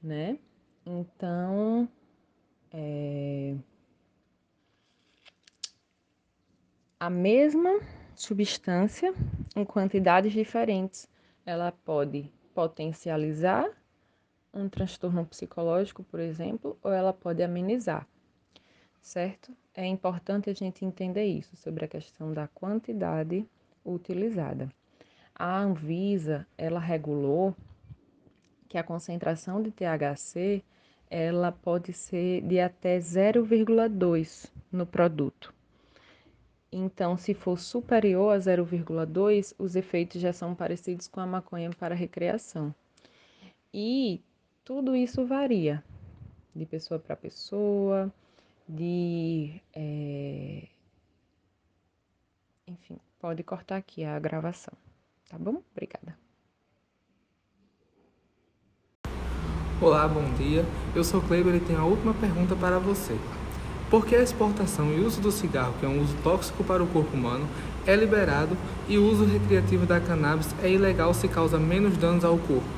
né? 0.00 0.38
Então, 0.86 1.88
é, 2.72 3.56
a 7.00 7.10
mesma 7.10 7.80
substância 8.14 9.12
em 9.56 9.64
quantidades 9.64 10.32
diferentes, 10.32 11.08
ela 11.44 11.72
pode 11.72 12.32
potencializar 12.54 13.68
um 14.52 14.68
transtorno 14.68 15.26
psicológico, 15.26 16.04
por 16.04 16.20
exemplo, 16.20 16.78
ou 16.82 16.92
ela 16.92 17.12
pode 17.12 17.42
amenizar, 17.42 18.06
certo? 19.02 19.52
É 19.74 19.84
importante 19.84 20.48
a 20.48 20.54
gente 20.54 20.84
entender 20.84 21.24
isso 21.24 21.56
sobre 21.56 21.84
a 21.84 21.88
questão 21.88 22.32
da 22.32 22.46
quantidade 22.46 23.44
utilizada. 23.84 24.68
A 25.34 25.58
Anvisa, 25.58 26.46
ela 26.56 26.80
regulou 26.80 27.54
que 28.68 28.78
a 28.78 28.84
concentração 28.84 29.62
de 29.62 29.70
THC 29.70 30.62
ela 31.10 31.52
pode 31.52 31.92
ser 31.92 32.42
de 32.42 32.58
até 32.58 32.98
0,2 32.98 34.50
no 34.72 34.86
produto. 34.86 35.54
Então, 36.72 37.16
se 37.16 37.34
for 37.34 37.56
superior 37.58 38.34
a 38.34 38.38
0,2, 38.38 39.54
os 39.58 39.76
efeitos 39.76 40.20
já 40.20 40.32
são 40.32 40.56
parecidos 40.56 41.06
com 41.06 41.20
a 41.20 41.26
maconha 41.26 41.70
para 41.70 41.94
recreação. 41.94 42.74
E 43.72 44.20
tudo 44.64 44.96
isso 44.96 45.24
varia 45.24 45.84
de 46.54 46.66
pessoa 46.66 46.98
para 46.98 47.14
pessoa, 47.14 48.12
de. 48.68 49.60
É... 49.72 50.66
Enfim, 52.66 52.98
pode 53.24 53.42
cortar 53.42 53.76
aqui 53.76 54.04
a 54.04 54.18
gravação, 54.18 54.74
tá 55.30 55.38
bom? 55.38 55.62
Obrigada. 55.72 56.14
Olá, 59.80 60.06
bom 60.06 60.30
dia. 60.34 60.62
Eu 60.94 61.02
sou 61.02 61.22
Kleber 61.22 61.54
e 61.54 61.60
tenho 61.60 61.80
a 61.80 61.86
última 61.86 62.12
pergunta 62.12 62.54
para 62.54 62.78
você. 62.78 63.18
Por 63.88 64.04
que 64.04 64.14
a 64.14 64.22
exportação 64.22 64.92
e 64.92 65.00
uso 65.00 65.22
do 65.22 65.32
cigarro, 65.32 65.72
que 65.80 65.86
é 65.86 65.88
um 65.88 66.02
uso 66.02 66.14
tóxico 66.22 66.62
para 66.62 66.82
o 66.82 66.86
corpo 66.86 67.16
humano, 67.16 67.48
é 67.86 67.96
liberado 67.96 68.58
e 68.86 68.98
o 68.98 69.06
uso 69.06 69.24
recreativo 69.24 69.86
da 69.86 69.98
cannabis 69.98 70.54
é 70.62 70.70
ilegal 70.70 71.14
se 71.14 71.26
causa 71.26 71.58
menos 71.58 71.96
danos 71.96 72.26
ao 72.26 72.36
corpo? 72.36 72.68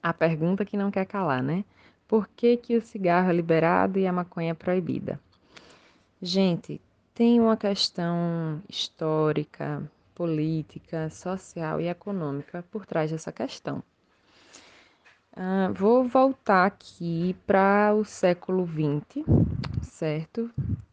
A 0.00 0.14
pergunta 0.14 0.64
que 0.64 0.76
não 0.76 0.92
quer 0.92 1.06
calar, 1.06 1.42
né? 1.42 1.64
Por 2.06 2.28
que, 2.28 2.56
que 2.56 2.76
o 2.76 2.80
cigarro 2.80 3.30
é 3.30 3.32
liberado 3.32 3.98
e 3.98 4.06
a 4.06 4.12
maconha 4.12 4.52
é 4.52 4.54
proibida? 4.54 5.18
Gente, 6.22 6.80
tem 7.14 7.40
uma 7.40 7.56
questão 7.56 8.62
histórica, 8.68 9.82
política, 10.14 11.10
social 11.10 11.80
e 11.80 11.88
econômica 11.88 12.64
por 12.70 12.86
trás 12.86 13.10
dessa 13.10 13.30
questão. 13.30 13.82
Uh, 15.34 15.72
vou 15.74 16.08
voltar 16.08 16.66
aqui 16.66 17.36
para 17.46 17.94
o 17.94 18.04
século 18.04 18.66
XX, 18.66 19.24
certo? 19.82 20.50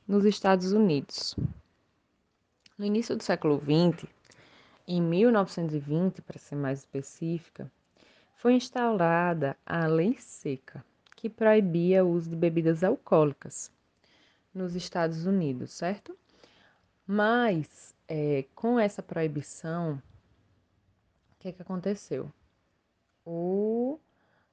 Nos 0.07 0.25
Estados 0.25 0.73
Unidos. 0.73 1.35
No 2.77 2.85
início 2.85 3.15
do 3.15 3.23
século 3.23 3.61
XX, 3.61 4.09
em 4.87 5.01
1920, 5.01 6.21
para 6.21 6.39
ser 6.39 6.55
mais 6.55 6.79
específica, 6.79 7.71
foi 8.35 8.53
instaurada 8.53 9.55
a 9.65 9.85
Lei 9.87 10.15
Seca, 10.19 10.83
que 11.15 11.29
proibia 11.29 12.03
o 12.03 12.11
uso 12.11 12.29
de 12.29 12.35
bebidas 12.35 12.83
alcoólicas 12.83 13.71
nos 14.53 14.75
Estados 14.75 15.25
Unidos, 15.25 15.71
certo? 15.71 16.17
Mas 17.05 17.95
é, 18.07 18.45
com 18.55 18.79
essa 18.79 19.01
proibição, 19.01 20.01
o 21.31 21.39
que, 21.39 21.51
que 21.51 21.61
aconteceu? 21.61 22.31
O 23.25 23.99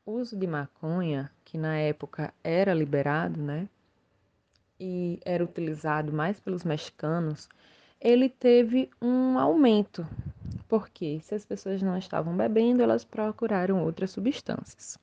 uso 0.05 0.37
de 0.37 0.47
maconha, 0.47 1.31
que 1.45 1.59
na 1.59 1.77
época 1.77 2.33
era 2.45 2.73
liberado, 2.73 3.41
né? 3.41 3.69
E 4.79 5.19
era 5.25 5.43
utilizado 5.43 6.13
mais 6.13 6.39
pelos 6.39 6.65
mexicanos, 6.65 7.49
ele 8.01 8.29
teve 8.29 8.91
um 9.01 9.39
aumento. 9.39 10.07
Porque 10.69 11.21
se 11.21 11.35
as 11.35 11.45
pessoas 11.45 11.81
não 11.83 11.97
estavam 11.97 12.37
bebendo, 12.37 12.83
elas 12.83 13.05
procuraram 13.05 13.83
outras 13.85 14.11
substâncias. 14.11 14.99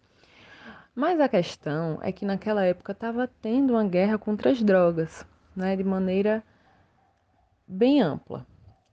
Mas 0.95 1.19
a 1.19 1.27
questão 1.27 1.97
é 2.03 2.11
que 2.11 2.23
naquela 2.23 2.63
época 2.63 2.91
estava 2.91 3.27
tendo 3.41 3.73
uma 3.73 3.83
guerra 3.83 4.17
contra 4.17 4.51
as 4.51 4.61
drogas, 4.61 5.25
né, 5.55 5.75
de 5.75 5.83
maneira 5.83 6.43
bem 7.67 7.99
ampla. 8.01 8.45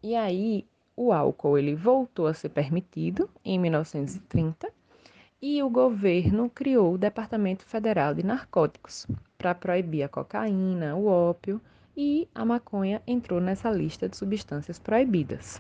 E 0.03 0.15
aí 0.15 0.67
o 0.97 1.13
álcool 1.13 1.59
ele 1.59 1.75
voltou 1.75 2.27
a 2.27 2.35
ser 2.35 2.49
permitido 2.49 3.29
em 3.45 3.59
1930 3.59 4.73
e 5.43 5.63
o 5.63 5.69
governo 5.69 6.49
criou 6.49 6.95
o 6.95 6.99
Departamento 6.99 7.65
Federal 7.65 8.15
de 8.15 8.23
Narcóticos 8.23 9.07
para 9.37 9.55
proibir 9.55 10.03
a 10.03 10.09
cocaína, 10.09 10.97
o 10.97 11.07
ópio 11.07 11.61
e 11.95 12.27
a 12.35 12.45
maconha 12.45 13.03
entrou 13.07 13.41
nessa 13.41 13.71
lista 13.71 14.09
de 14.09 14.17
substâncias 14.17 14.79
proibidas. 14.79 15.59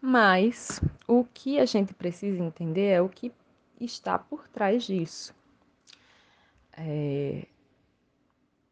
Mas 0.00 0.80
o 1.06 1.24
que 1.24 1.58
a 1.58 1.64
gente 1.64 1.94
precisa 1.94 2.42
entender 2.42 2.88
é 2.88 3.00
o 3.00 3.08
que 3.08 3.32
está 3.80 4.18
por 4.18 4.48
trás 4.48 4.84
disso. 4.84 5.34
É, 6.76 7.46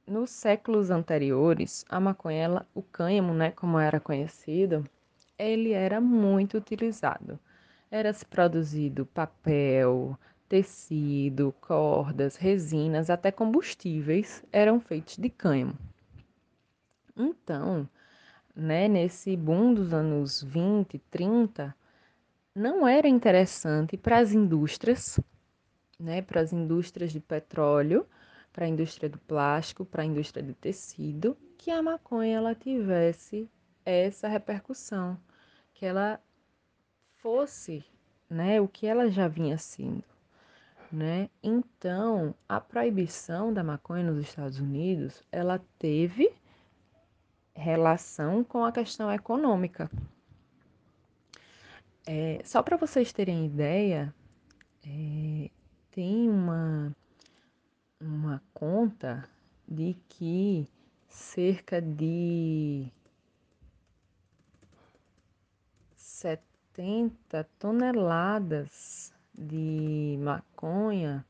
nos 0.06 0.30
séculos 0.30 0.90
anteriores, 0.90 1.84
a 1.88 2.00
maconha, 2.00 2.42
ela, 2.42 2.66
o 2.74 2.82
cânhamo, 2.82 3.32
né, 3.32 3.50
como 3.50 3.78
era 3.78 4.00
conhecido, 4.00 4.84
ele 5.38 5.72
era 5.72 6.00
muito 6.00 6.56
utilizado. 6.56 7.38
Era-se 7.90 8.24
produzido 8.24 9.06
papel, 9.06 10.18
tecido, 10.48 11.54
cordas, 11.60 12.36
resinas, 12.36 13.08
até 13.08 13.30
combustíveis 13.30 14.44
eram 14.52 14.80
feitos 14.80 15.16
de 15.16 15.30
cânhamo. 15.30 15.78
Então, 17.16 17.88
né, 18.54 18.88
nesse 18.88 19.36
boom 19.36 19.74
dos 19.74 19.92
anos 19.92 20.42
20, 20.42 20.98
30, 21.10 21.74
não 22.54 22.86
era 22.86 23.08
interessante 23.08 23.96
para 23.96 24.18
as 24.18 24.32
indústrias, 24.32 25.18
né, 25.98 26.20
para 26.20 26.40
as 26.40 26.52
indústrias 26.52 27.12
de 27.12 27.20
petróleo, 27.20 28.06
para 28.52 28.66
a 28.66 28.68
indústria 28.68 29.08
do 29.08 29.18
plástico, 29.18 29.84
para 29.84 30.02
a 30.02 30.06
indústria 30.06 30.42
do 30.42 30.52
tecido, 30.52 31.36
que 31.56 31.70
a 31.70 31.82
maconha 31.82 32.36
ela 32.36 32.54
tivesse 32.54 33.48
essa 33.84 34.28
repercussão, 34.28 35.18
que 35.72 35.86
ela 35.86 36.20
fosse, 37.16 37.84
né, 38.28 38.60
o 38.60 38.68
que 38.68 38.86
ela 38.86 39.10
já 39.10 39.28
vinha 39.28 39.56
sendo, 39.56 40.04
né? 40.90 41.30
Então, 41.42 42.34
a 42.48 42.60
proibição 42.60 43.52
da 43.52 43.64
maconha 43.64 44.04
nos 44.04 44.18
Estados 44.18 44.58
Unidos, 44.58 45.22
ela 45.32 45.60
teve 45.78 46.32
relação 47.54 48.44
com 48.44 48.64
a 48.64 48.72
questão 48.72 49.10
econômica. 49.10 49.90
É, 52.06 52.40
só 52.44 52.62
para 52.62 52.76
vocês 52.76 53.12
terem 53.12 53.46
ideia, 53.46 54.14
é, 54.84 55.50
tem 55.90 56.28
uma 56.28 56.94
uma 58.02 58.42
conta 58.52 59.28
de 59.68 59.94
que 60.08 60.68
cerca 61.08 61.80
de 61.80 62.90
70 65.96 67.44
toneladas 67.58 69.14
de 69.32 70.18
maconha, 70.20 71.24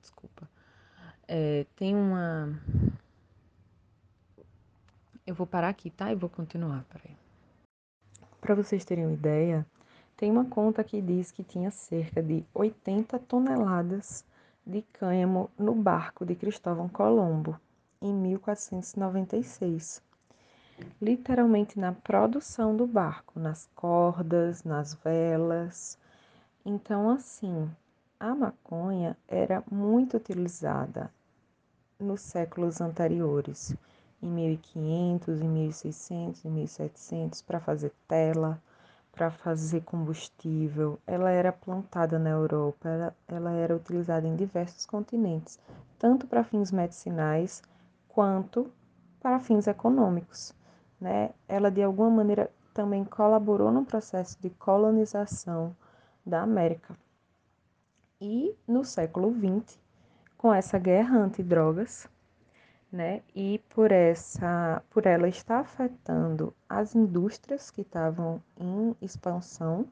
desculpa, 0.00 0.48
é, 1.28 1.64
tem 1.76 1.94
uma. 1.94 2.60
Eu 5.26 5.34
vou 5.34 5.46
parar 5.46 5.68
aqui, 5.68 5.90
tá? 5.90 6.10
E 6.10 6.16
vou 6.16 6.28
continuar. 6.28 6.84
Para 8.40 8.54
vocês 8.54 8.84
terem 8.84 9.06
uma 9.06 9.14
ideia, 9.14 9.66
tem 10.20 10.30
uma 10.30 10.44
conta 10.44 10.84
que 10.84 11.00
diz 11.00 11.32
que 11.32 11.42
tinha 11.42 11.70
cerca 11.70 12.22
de 12.22 12.44
80 12.52 13.18
toneladas 13.20 14.22
de 14.66 14.82
cânhamo 14.92 15.48
no 15.58 15.74
barco 15.74 16.26
de 16.26 16.34
Cristóvão 16.34 16.90
Colombo, 16.90 17.58
em 18.02 18.12
1496. 18.12 20.02
Literalmente 21.00 21.80
na 21.80 21.92
produção 21.92 22.76
do 22.76 22.86
barco, 22.86 23.40
nas 23.40 23.66
cordas, 23.74 24.62
nas 24.62 24.92
velas. 24.92 25.98
Então, 26.66 27.08
assim, 27.08 27.70
a 28.18 28.34
maconha 28.34 29.16
era 29.26 29.64
muito 29.70 30.18
utilizada 30.18 31.10
nos 31.98 32.20
séculos 32.20 32.82
anteriores, 32.82 33.74
em 34.22 34.28
1500, 34.28 35.40
em 35.40 35.48
1600, 35.48 36.44
em 36.44 36.50
1700, 36.50 37.40
para 37.40 37.58
fazer 37.58 37.90
tela, 38.06 38.60
para 39.12 39.30
fazer 39.30 39.82
combustível. 39.82 40.98
Ela 41.06 41.30
era 41.30 41.52
plantada 41.52 42.18
na 42.18 42.30
Europa, 42.30 42.88
ela, 42.88 43.16
ela 43.28 43.52
era 43.52 43.76
utilizada 43.76 44.26
em 44.26 44.36
diversos 44.36 44.86
continentes, 44.86 45.58
tanto 45.98 46.26
para 46.26 46.44
fins 46.44 46.70
medicinais 46.70 47.62
quanto 48.08 48.70
para 49.20 49.40
fins 49.40 49.66
econômicos. 49.66 50.54
Né? 51.00 51.30
Ela, 51.48 51.70
de 51.70 51.82
alguma 51.82 52.10
maneira, 52.10 52.50
também 52.72 53.04
colaborou 53.04 53.70
no 53.70 53.84
processo 53.84 54.40
de 54.40 54.50
colonização 54.50 55.76
da 56.24 56.42
América. 56.42 56.96
E 58.20 58.54
no 58.66 58.84
século 58.84 59.32
XX, 59.32 59.78
com 60.36 60.52
essa 60.52 60.78
guerra 60.78 61.18
antidrogas, 61.18 62.08
né? 62.92 63.22
E 63.34 63.60
por 63.70 63.92
essa, 63.92 64.82
por 64.90 65.06
ela 65.06 65.28
estar 65.28 65.60
afetando 65.60 66.54
as 66.68 66.94
indústrias 66.94 67.70
que 67.70 67.82
estavam 67.82 68.42
em 68.58 68.94
expansão, 69.00 69.86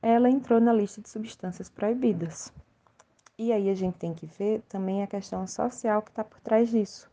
ela 0.00 0.30
entrou 0.30 0.60
na 0.60 0.72
lista 0.72 1.00
de 1.00 1.08
substâncias 1.08 1.68
proibidas. 1.68 2.52
E 3.36 3.52
aí 3.52 3.68
a 3.68 3.74
gente 3.74 3.96
tem 3.96 4.14
que 4.14 4.26
ver 4.26 4.62
também 4.68 5.02
a 5.02 5.06
questão 5.06 5.46
social 5.46 6.02
que 6.02 6.10
está 6.10 6.24
por 6.24 6.40
trás 6.40 6.70
disso. 6.70 7.10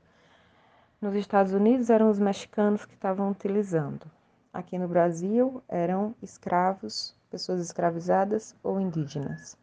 Nos 1.01 1.13
Estados 1.15 1.53
Unidos 1.53 1.89
eram 1.89 2.09
os 2.09 2.17
mexicanos 2.17 2.85
que 2.85 2.93
estavam 2.93 3.29
utilizando. 3.29 4.09
Aqui 4.51 4.77
no 4.77 4.87
Brasil 4.87 5.61
eram 5.67 6.15
escravos, 6.23 7.15
pessoas 7.29 7.59
escravizadas 7.59 8.55
ou 8.63 8.79
indígenas. 8.79 9.57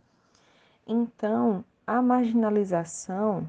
Então, 0.87 1.65
a 1.87 2.03
marginalização 2.03 3.49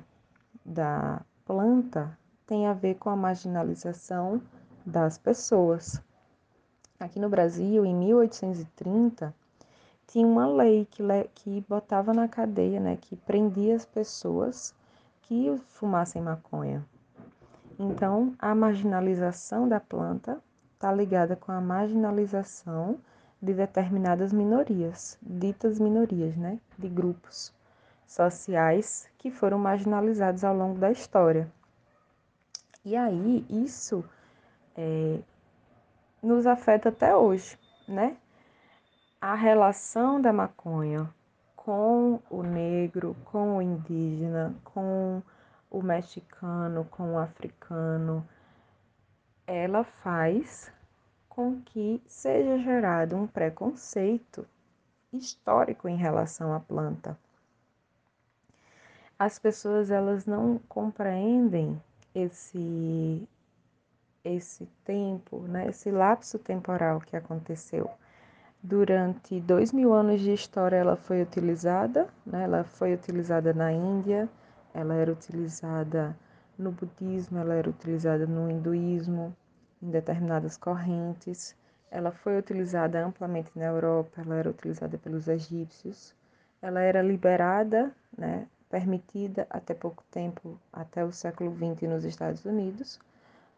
da 0.66 1.22
planta 1.46 2.18
tem 2.48 2.68
a 2.68 2.74
ver 2.74 2.96
com 2.96 3.10
a 3.10 3.16
marginalização 3.16 4.42
das 4.86 5.18
pessoas. 5.18 6.02
Aqui 7.00 7.20
no 7.20 7.30
Brasil, 7.30 7.86
em 7.86 7.96
1830, 7.96 9.34
tinha 10.08 10.26
uma 10.26 10.48
lei 10.48 10.88
que, 10.90 11.04
que 11.36 11.66
botava 11.68 12.14
na 12.14 12.28
cadeia, 12.28 12.80
né, 12.80 12.98
que 13.00 13.16
prendia 13.16 13.76
as 13.76 13.86
pessoas 13.86 14.74
que 15.24 15.56
fumassem 15.70 16.22
maconha. 16.22 16.86
Então, 17.80 18.34
a 18.38 18.54
marginalização 18.54 19.68
da 19.68 19.80
planta 19.80 20.42
está 20.76 20.94
ligada 20.94 21.36
com 21.36 21.52
a 21.52 21.60
marginalização 21.60 23.00
de 23.42 23.54
determinadas 23.54 24.32
minorias, 24.32 25.18
ditas 25.22 25.80
minorias, 25.80 26.38
né, 26.38 26.60
de 26.78 26.88
grupos 26.88 27.54
sociais 28.14 29.10
que 29.18 29.32
foram 29.32 29.58
marginalizados 29.58 30.44
ao 30.44 30.56
longo 30.56 30.80
da 30.80 30.92
história. 30.92 31.52
E 32.86 32.96
aí 32.96 33.46
isso 33.50 34.06
é, 34.76 35.20
nos 36.22 36.46
afeta 36.46 36.90
até 36.90 37.16
hoje, 37.16 37.58
né? 37.88 38.16
A 39.20 39.36
relação 39.36 40.22
da 40.22 40.32
maconha 40.32 41.10
com 41.56 42.20
o 42.30 42.44
negro, 42.44 43.16
com 43.26 43.58
o 43.58 43.62
indígena, 43.62 44.54
com 44.64 45.22
o 45.72 45.82
mexicano, 45.82 46.86
com 46.92 47.14
o 47.14 47.18
africano, 47.18 48.28
ela 49.48 49.84
faz 49.84 50.72
com 51.28 51.62
que 51.62 52.04
seja 52.06 52.60
gerado 52.60 53.16
um 53.16 53.26
preconceito 53.26 54.46
histórico 55.12 55.88
em 55.88 55.96
relação 55.96 56.54
à 56.54 56.60
planta 56.60 57.18
as 59.18 59.40
pessoas 59.40 59.92
elas 59.92 60.26
não 60.26 60.60
compreendem 60.70 61.82
esse 62.14 63.28
esse 64.24 64.66
tempo, 64.86 65.42
né, 65.42 65.68
esse 65.68 65.92
lapso 65.92 66.40
temporal 66.40 67.02
que 67.02 67.16
aconteceu. 67.16 67.90
Durante 68.62 69.42
dois 69.42 69.74
mil 69.74 69.94
anos 69.94 70.22
de 70.22 70.32
história, 70.34 70.78
ela 70.78 70.96
foi 70.96 71.22
utilizada, 71.22 72.08
né, 72.26 72.44
ela 72.44 72.64
foi 72.64 72.94
utilizada 72.94 73.54
na 73.54 73.72
Índia, 73.74 74.30
ela 74.74 74.96
era 74.96 75.12
utilizada 75.12 76.16
no 76.58 76.72
budismo, 76.72 77.40
ela 77.40 77.56
era 77.56 77.70
utilizada 77.70 78.26
no 78.26 78.50
hinduísmo, 78.50 79.36
em 79.82 79.90
determinadas 79.90 80.56
correntes. 80.58 81.56
Ela 81.92 82.12
foi 82.12 82.38
utilizada 82.38 83.06
amplamente 83.06 83.52
na 83.56 83.66
Europa, 83.66 84.22
ela 84.22 84.36
era 84.36 84.50
utilizada 84.50 84.98
pelos 84.98 85.28
egípcios. 85.28 86.16
Ela 86.62 86.80
era 86.80 87.02
liberada, 87.02 87.94
né, 88.18 88.48
permitida 88.74 89.46
até 89.52 89.72
pouco 89.76 90.04
tempo, 90.10 90.60
até 90.74 91.06
o 91.06 91.12
século 91.12 91.56
XX 91.56 91.88
nos 91.88 92.04
Estados 92.04 92.44
Unidos, 92.44 93.00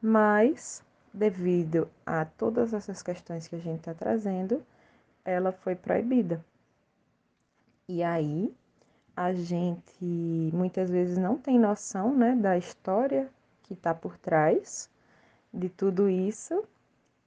mas 0.01 0.83
devido 1.13 1.87
a 2.05 2.25
todas 2.25 2.73
essas 2.73 3.01
questões 3.01 3.47
que 3.47 3.55
a 3.55 3.59
gente 3.59 3.79
está 3.79 3.93
trazendo, 3.93 4.61
ela 5.23 5.53
foi 5.53 5.73
proibida. 5.73 6.43
E 7.87 8.03
aí 8.03 8.53
a 9.15 9.31
gente 9.31 10.03
muitas 10.51 10.89
vezes 10.89 11.17
não 11.17 11.37
tem 11.37 11.57
noção 11.57 12.13
né, 12.13 12.35
da 12.35 12.57
história 12.57 13.29
que 13.63 13.73
está 13.73 13.93
por 13.93 14.17
trás 14.17 14.89
de 15.53 15.69
tudo 15.69 16.09
isso 16.09 16.61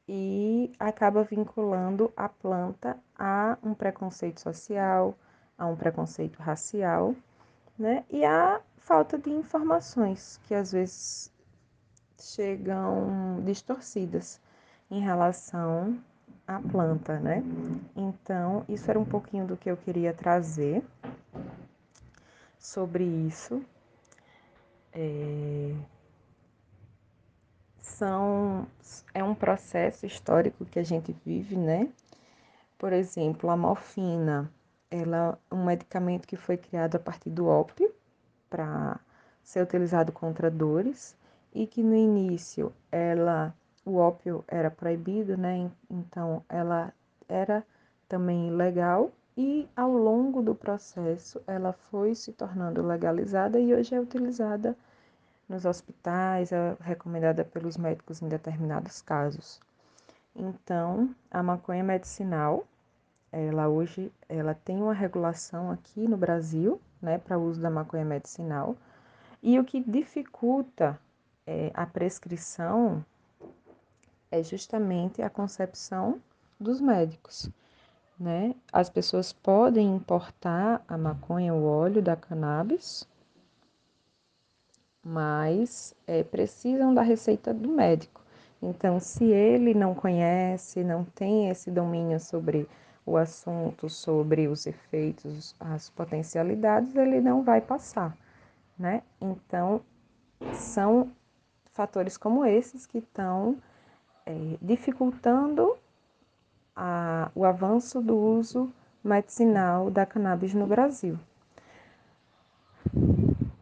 e 0.07 0.71
acaba 0.79 1.25
vinculando 1.25 2.13
a 2.15 2.29
planta 2.29 2.99
a 3.19 3.57
um 3.63 3.73
preconceito 3.73 4.43
social, 4.43 5.17
a 5.57 5.67
um 5.67 5.75
preconceito 5.75 6.39
racial 6.43 7.15
né? 7.79 8.05
E 8.11 8.25
a 8.25 8.61
falta 8.79 9.19
de 9.19 9.31
informações, 9.31 10.41
que 10.45 10.55
às 10.55 10.73
vezes 10.73 11.33
chegam 12.19 13.41
distorcidas 13.45 14.41
em 14.91 15.01
relação 15.01 15.99
à 16.47 16.61
planta, 16.61 17.21
né? 17.21 17.43
Então, 17.95 18.65
isso 18.69 18.91
era 18.91 18.99
um 18.99 19.05
pouquinho 19.05 19.47
do 19.47 19.57
que 19.57 19.71
eu 19.71 19.77
queria 19.77 20.13
trazer 20.13 20.83
sobre 22.59 23.05
isso. 23.05 23.63
É... 24.93 25.75
São, 27.81 28.67
é 29.13 29.23
um 29.23 29.35
processo 29.35 30.07
histórico 30.07 30.65
que 30.65 30.79
a 30.79 30.85
gente 30.85 31.15
vive, 31.25 31.57
né? 31.57 31.89
Por 32.79 32.93
exemplo, 32.93 33.51
a 33.51 33.57
morfina, 33.57 34.51
ela 34.91 35.39
é 35.51 35.55
um 35.55 35.65
medicamento 35.65 36.27
que 36.27 36.37
foi 36.37 36.57
criado 36.57 36.97
a 36.97 36.99
partir 36.99 37.31
do 37.31 37.47
ópio 37.47 37.93
para 38.49 38.99
ser 39.43 39.63
utilizado 39.63 40.13
contra 40.13 40.51
dores 40.51 41.17
e 41.55 41.67
que 41.67 41.83
no 41.83 41.95
início 41.95 42.73
ela 42.91 43.55
o 43.85 43.97
ópio 43.97 44.45
era 44.47 44.71
proibido, 44.71 45.37
né? 45.37 45.71
Então 45.89 46.45
ela 46.49 46.93
era 47.29 47.65
também 48.09 48.49
ilegal 48.49 49.11
e 49.37 49.69
ao 49.77 49.93
longo 49.93 50.43
do 50.43 50.55
processo 50.55 51.41
ela 51.47 51.73
foi 51.73 52.15
se 52.15 52.33
tornando 52.33 52.87
legalizada 52.87 53.59
e 53.59 53.75
hoje 53.75 53.95
é 53.95 54.01
utilizada 54.01 54.77
nos 55.49 55.65
hospitais, 55.65 56.53
é 56.53 56.77
recomendada 56.81 57.45
pelos 57.45 57.77
médicos 57.77 58.21
em 58.21 58.29
determinados 58.29 59.01
casos. 59.01 59.61
Então, 60.37 61.15
a 61.31 61.43
maconha 61.43 61.83
medicinal, 61.83 62.67
ela 63.31 63.69
hoje 63.69 64.13
ela 64.29 64.55
tem 64.55 64.83
uma 64.83 64.95
regulação 64.95 65.71
aqui 65.71 66.09
no 66.09 66.17
Brasil, 66.17 66.81
né, 67.01 67.19
para 67.19 67.39
uso 67.39 67.61
da 67.61 67.71
maconha 67.71 68.05
medicinal. 68.05 68.77
E 69.43 69.59
o 69.59 69.65
que 69.65 69.81
dificulta 69.81 70.99
é, 71.47 71.71
a 71.75 71.87
prescrição 71.87 73.05
é 74.31 74.43
justamente 74.43 75.23
a 75.23 75.31
concepção 75.31 76.21
dos 76.59 76.81
médicos. 76.81 77.51
Né? 78.19 78.55
As 78.73 78.91
pessoas 78.91 79.33
podem 79.33 79.95
importar 79.95 80.83
a 80.89 80.99
maconha, 80.99 81.55
o 81.55 81.65
óleo 81.65 82.03
da 82.03 82.17
cannabis, 82.17 83.09
mas 85.05 85.95
é, 86.07 86.23
precisam 86.25 86.93
da 86.93 87.03
receita 87.03 87.55
do 87.55 87.69
médico. 87.69 88.21
Então, 88.61 88.99
se 88.99 89.25
ele 89.25 89.73
não 89.73 89.95
conhece, 89.95 90.83
não 90.83 91.05
tem 91.05 91.49
esse 91.49 91.71
domínio 91.71 92.19
sobre 92.19 92.69
o 93.09 93.17
assunto, 93.17 93.89
sobre 93.89 94.49
os 94.49 94.67
efeitos, 94.67 95.55
as 95.59 95.89
potencialidades, 95.91 96.95
ele 96.95 97.21
não 97.21 97.43
vai 97.43 97.61
passar, 97.61 98.17
né? 98.79 99.03
Então, 99.21 99.81
são 100.53 101.11
fatores 101.73 102.17
como 102.17 102.45
esses 102.45 102.87
que 102.87 102.99
estão 102.99 103.57
é, 104.27 104.59
dificultando 104.61 105.77
a, 106.77 107.31
o 107.35 107.45
avanço 107.45 108.01
do 108.01 108.17
uso 108.17 108.73
medicinal 109.03 109.91
da 109.91 110.05
cannabis 110.05 110.53
no 110.53 110.67
Brasil. 110.67 111.19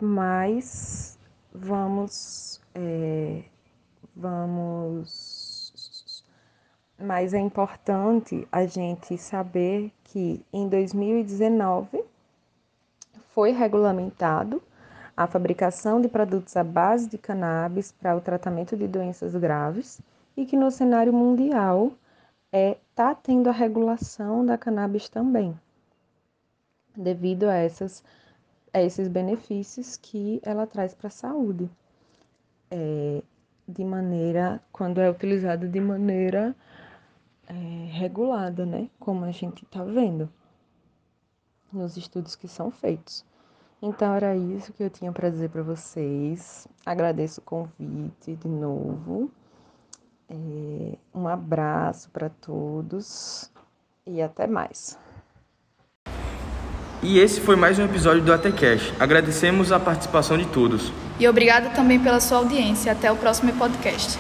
Mas 0.01 1.19
vamos, 1.53 2.61
é, 2.75 3.43
vamos, 4.15 5.36
mas 6.99 7.35
é 7.35 7.39
importante 7.39 8.47
a 8.51 8.65
gente 8.67 9.19
saber 9.19 9.93
que 10.05 10.45
em 10.53 10.69
2019 10.69 12.05
foi 13.35 13.53
regulamentado 13.53 14.63
a 15.17 15.27
fabricação 15.27 16.01
de 16.01 16.09
produtos 16.09 16.57
à 16.57 16.65
base 16.65 17.09
de 17.09 17.19
cannabis 17.19 17.93
para 17.93 18.17
o 18.17 18.21
tratamento 18.21 18.77
de 18.77 18.87
doenças 18.87 19.35
graves 19.35 20.01
e 20.37 20.45
que 20.45 20.57
no 20.57 20.71
cenário 20.71 21.13
mundial 21.13 21.93
é 22.53 22.77
tá 22.95 23.15
tendo 23.15 23.49
a 23.49 23.53
regulação 23.53 24.45
da 24.45 24.57
cannabis 24.57 25.09
também, 25.09 25.59
devido 26.97 27.45
a 27.45 27.55
essas 27.55 28.03
a 28.73 28.83
esses 28.83 29.09
benefícios 29.09 29.97
que 29.97 30.39
ela 30.43 30.67
traz 30.67 30.95
para 30.95 31.09
a 31.09 31.11
saúde, 31.11 31.69
é, 32.71 33.23
de 33.67 33.85
maneira 33.85 34.61
quando 34.71 35.01
é 35.01 35.11
utilizada 35.11 35.67
de 35.67 35.81
maneira 35.81 36.55
é, 37.47 37.89
regulada, 37.93 38.67
né? 38.67 38.89
Como 38.99 39.25
a 39.25 39.31
gente 39.31 39.65
está 39.65 39.83
vendo 39.85 40.29
nos 41.73 41.97
estudos 41.97 42.35
que 42.37 42.49
são 42.49 42.71
feitos. 42.71 43.25
Então 43.83 44.15
era 44.15 44.35
isso 44.37 44.73
que 44.73 44.83
eu 44.83 44.91
tinha 44.91 45.13
para 45.13 45.29
dizer 45.29 45.51
para 45.51 45.63
vocês. 45.63 46.67
Agradeço 46.85 47.41
o 47.41 47.45
convite 47.45 48.35
de 48.35 48.49
novo. 48.49 49.31
É, 50.29 50.99
um 51.15 51.29
abraço 51.29 52.11
para 52.11 52.29
todos 52.29 53.51
e 54.07 54.21
até 54.21 54.47
mais. 54.47 54.99
E 57.03 57.19
esse 57.19 57.41
foi 57.41 57.55
mais 57.55 57.79
um 57.79 57.85
episódio 57.85 58.23
do 58.25 58.33
ATCast. 58.33 58.95
Agradecemos 58.99 59.71
a 59.71 59.79
participação 59.79 60.37
de 60.39 60.47
todos. 60.47 60.91
E 61.21 61.29
obrigado 61.29 61.75
também 61.75 62.03
pela 62.03 62.19
sua 62.21 62.39
audiência. 62.39 62.91
Até 62.91 63.13
o 63.13 63.17
próximo 63.17 63.53
podcast. 63.53 64.19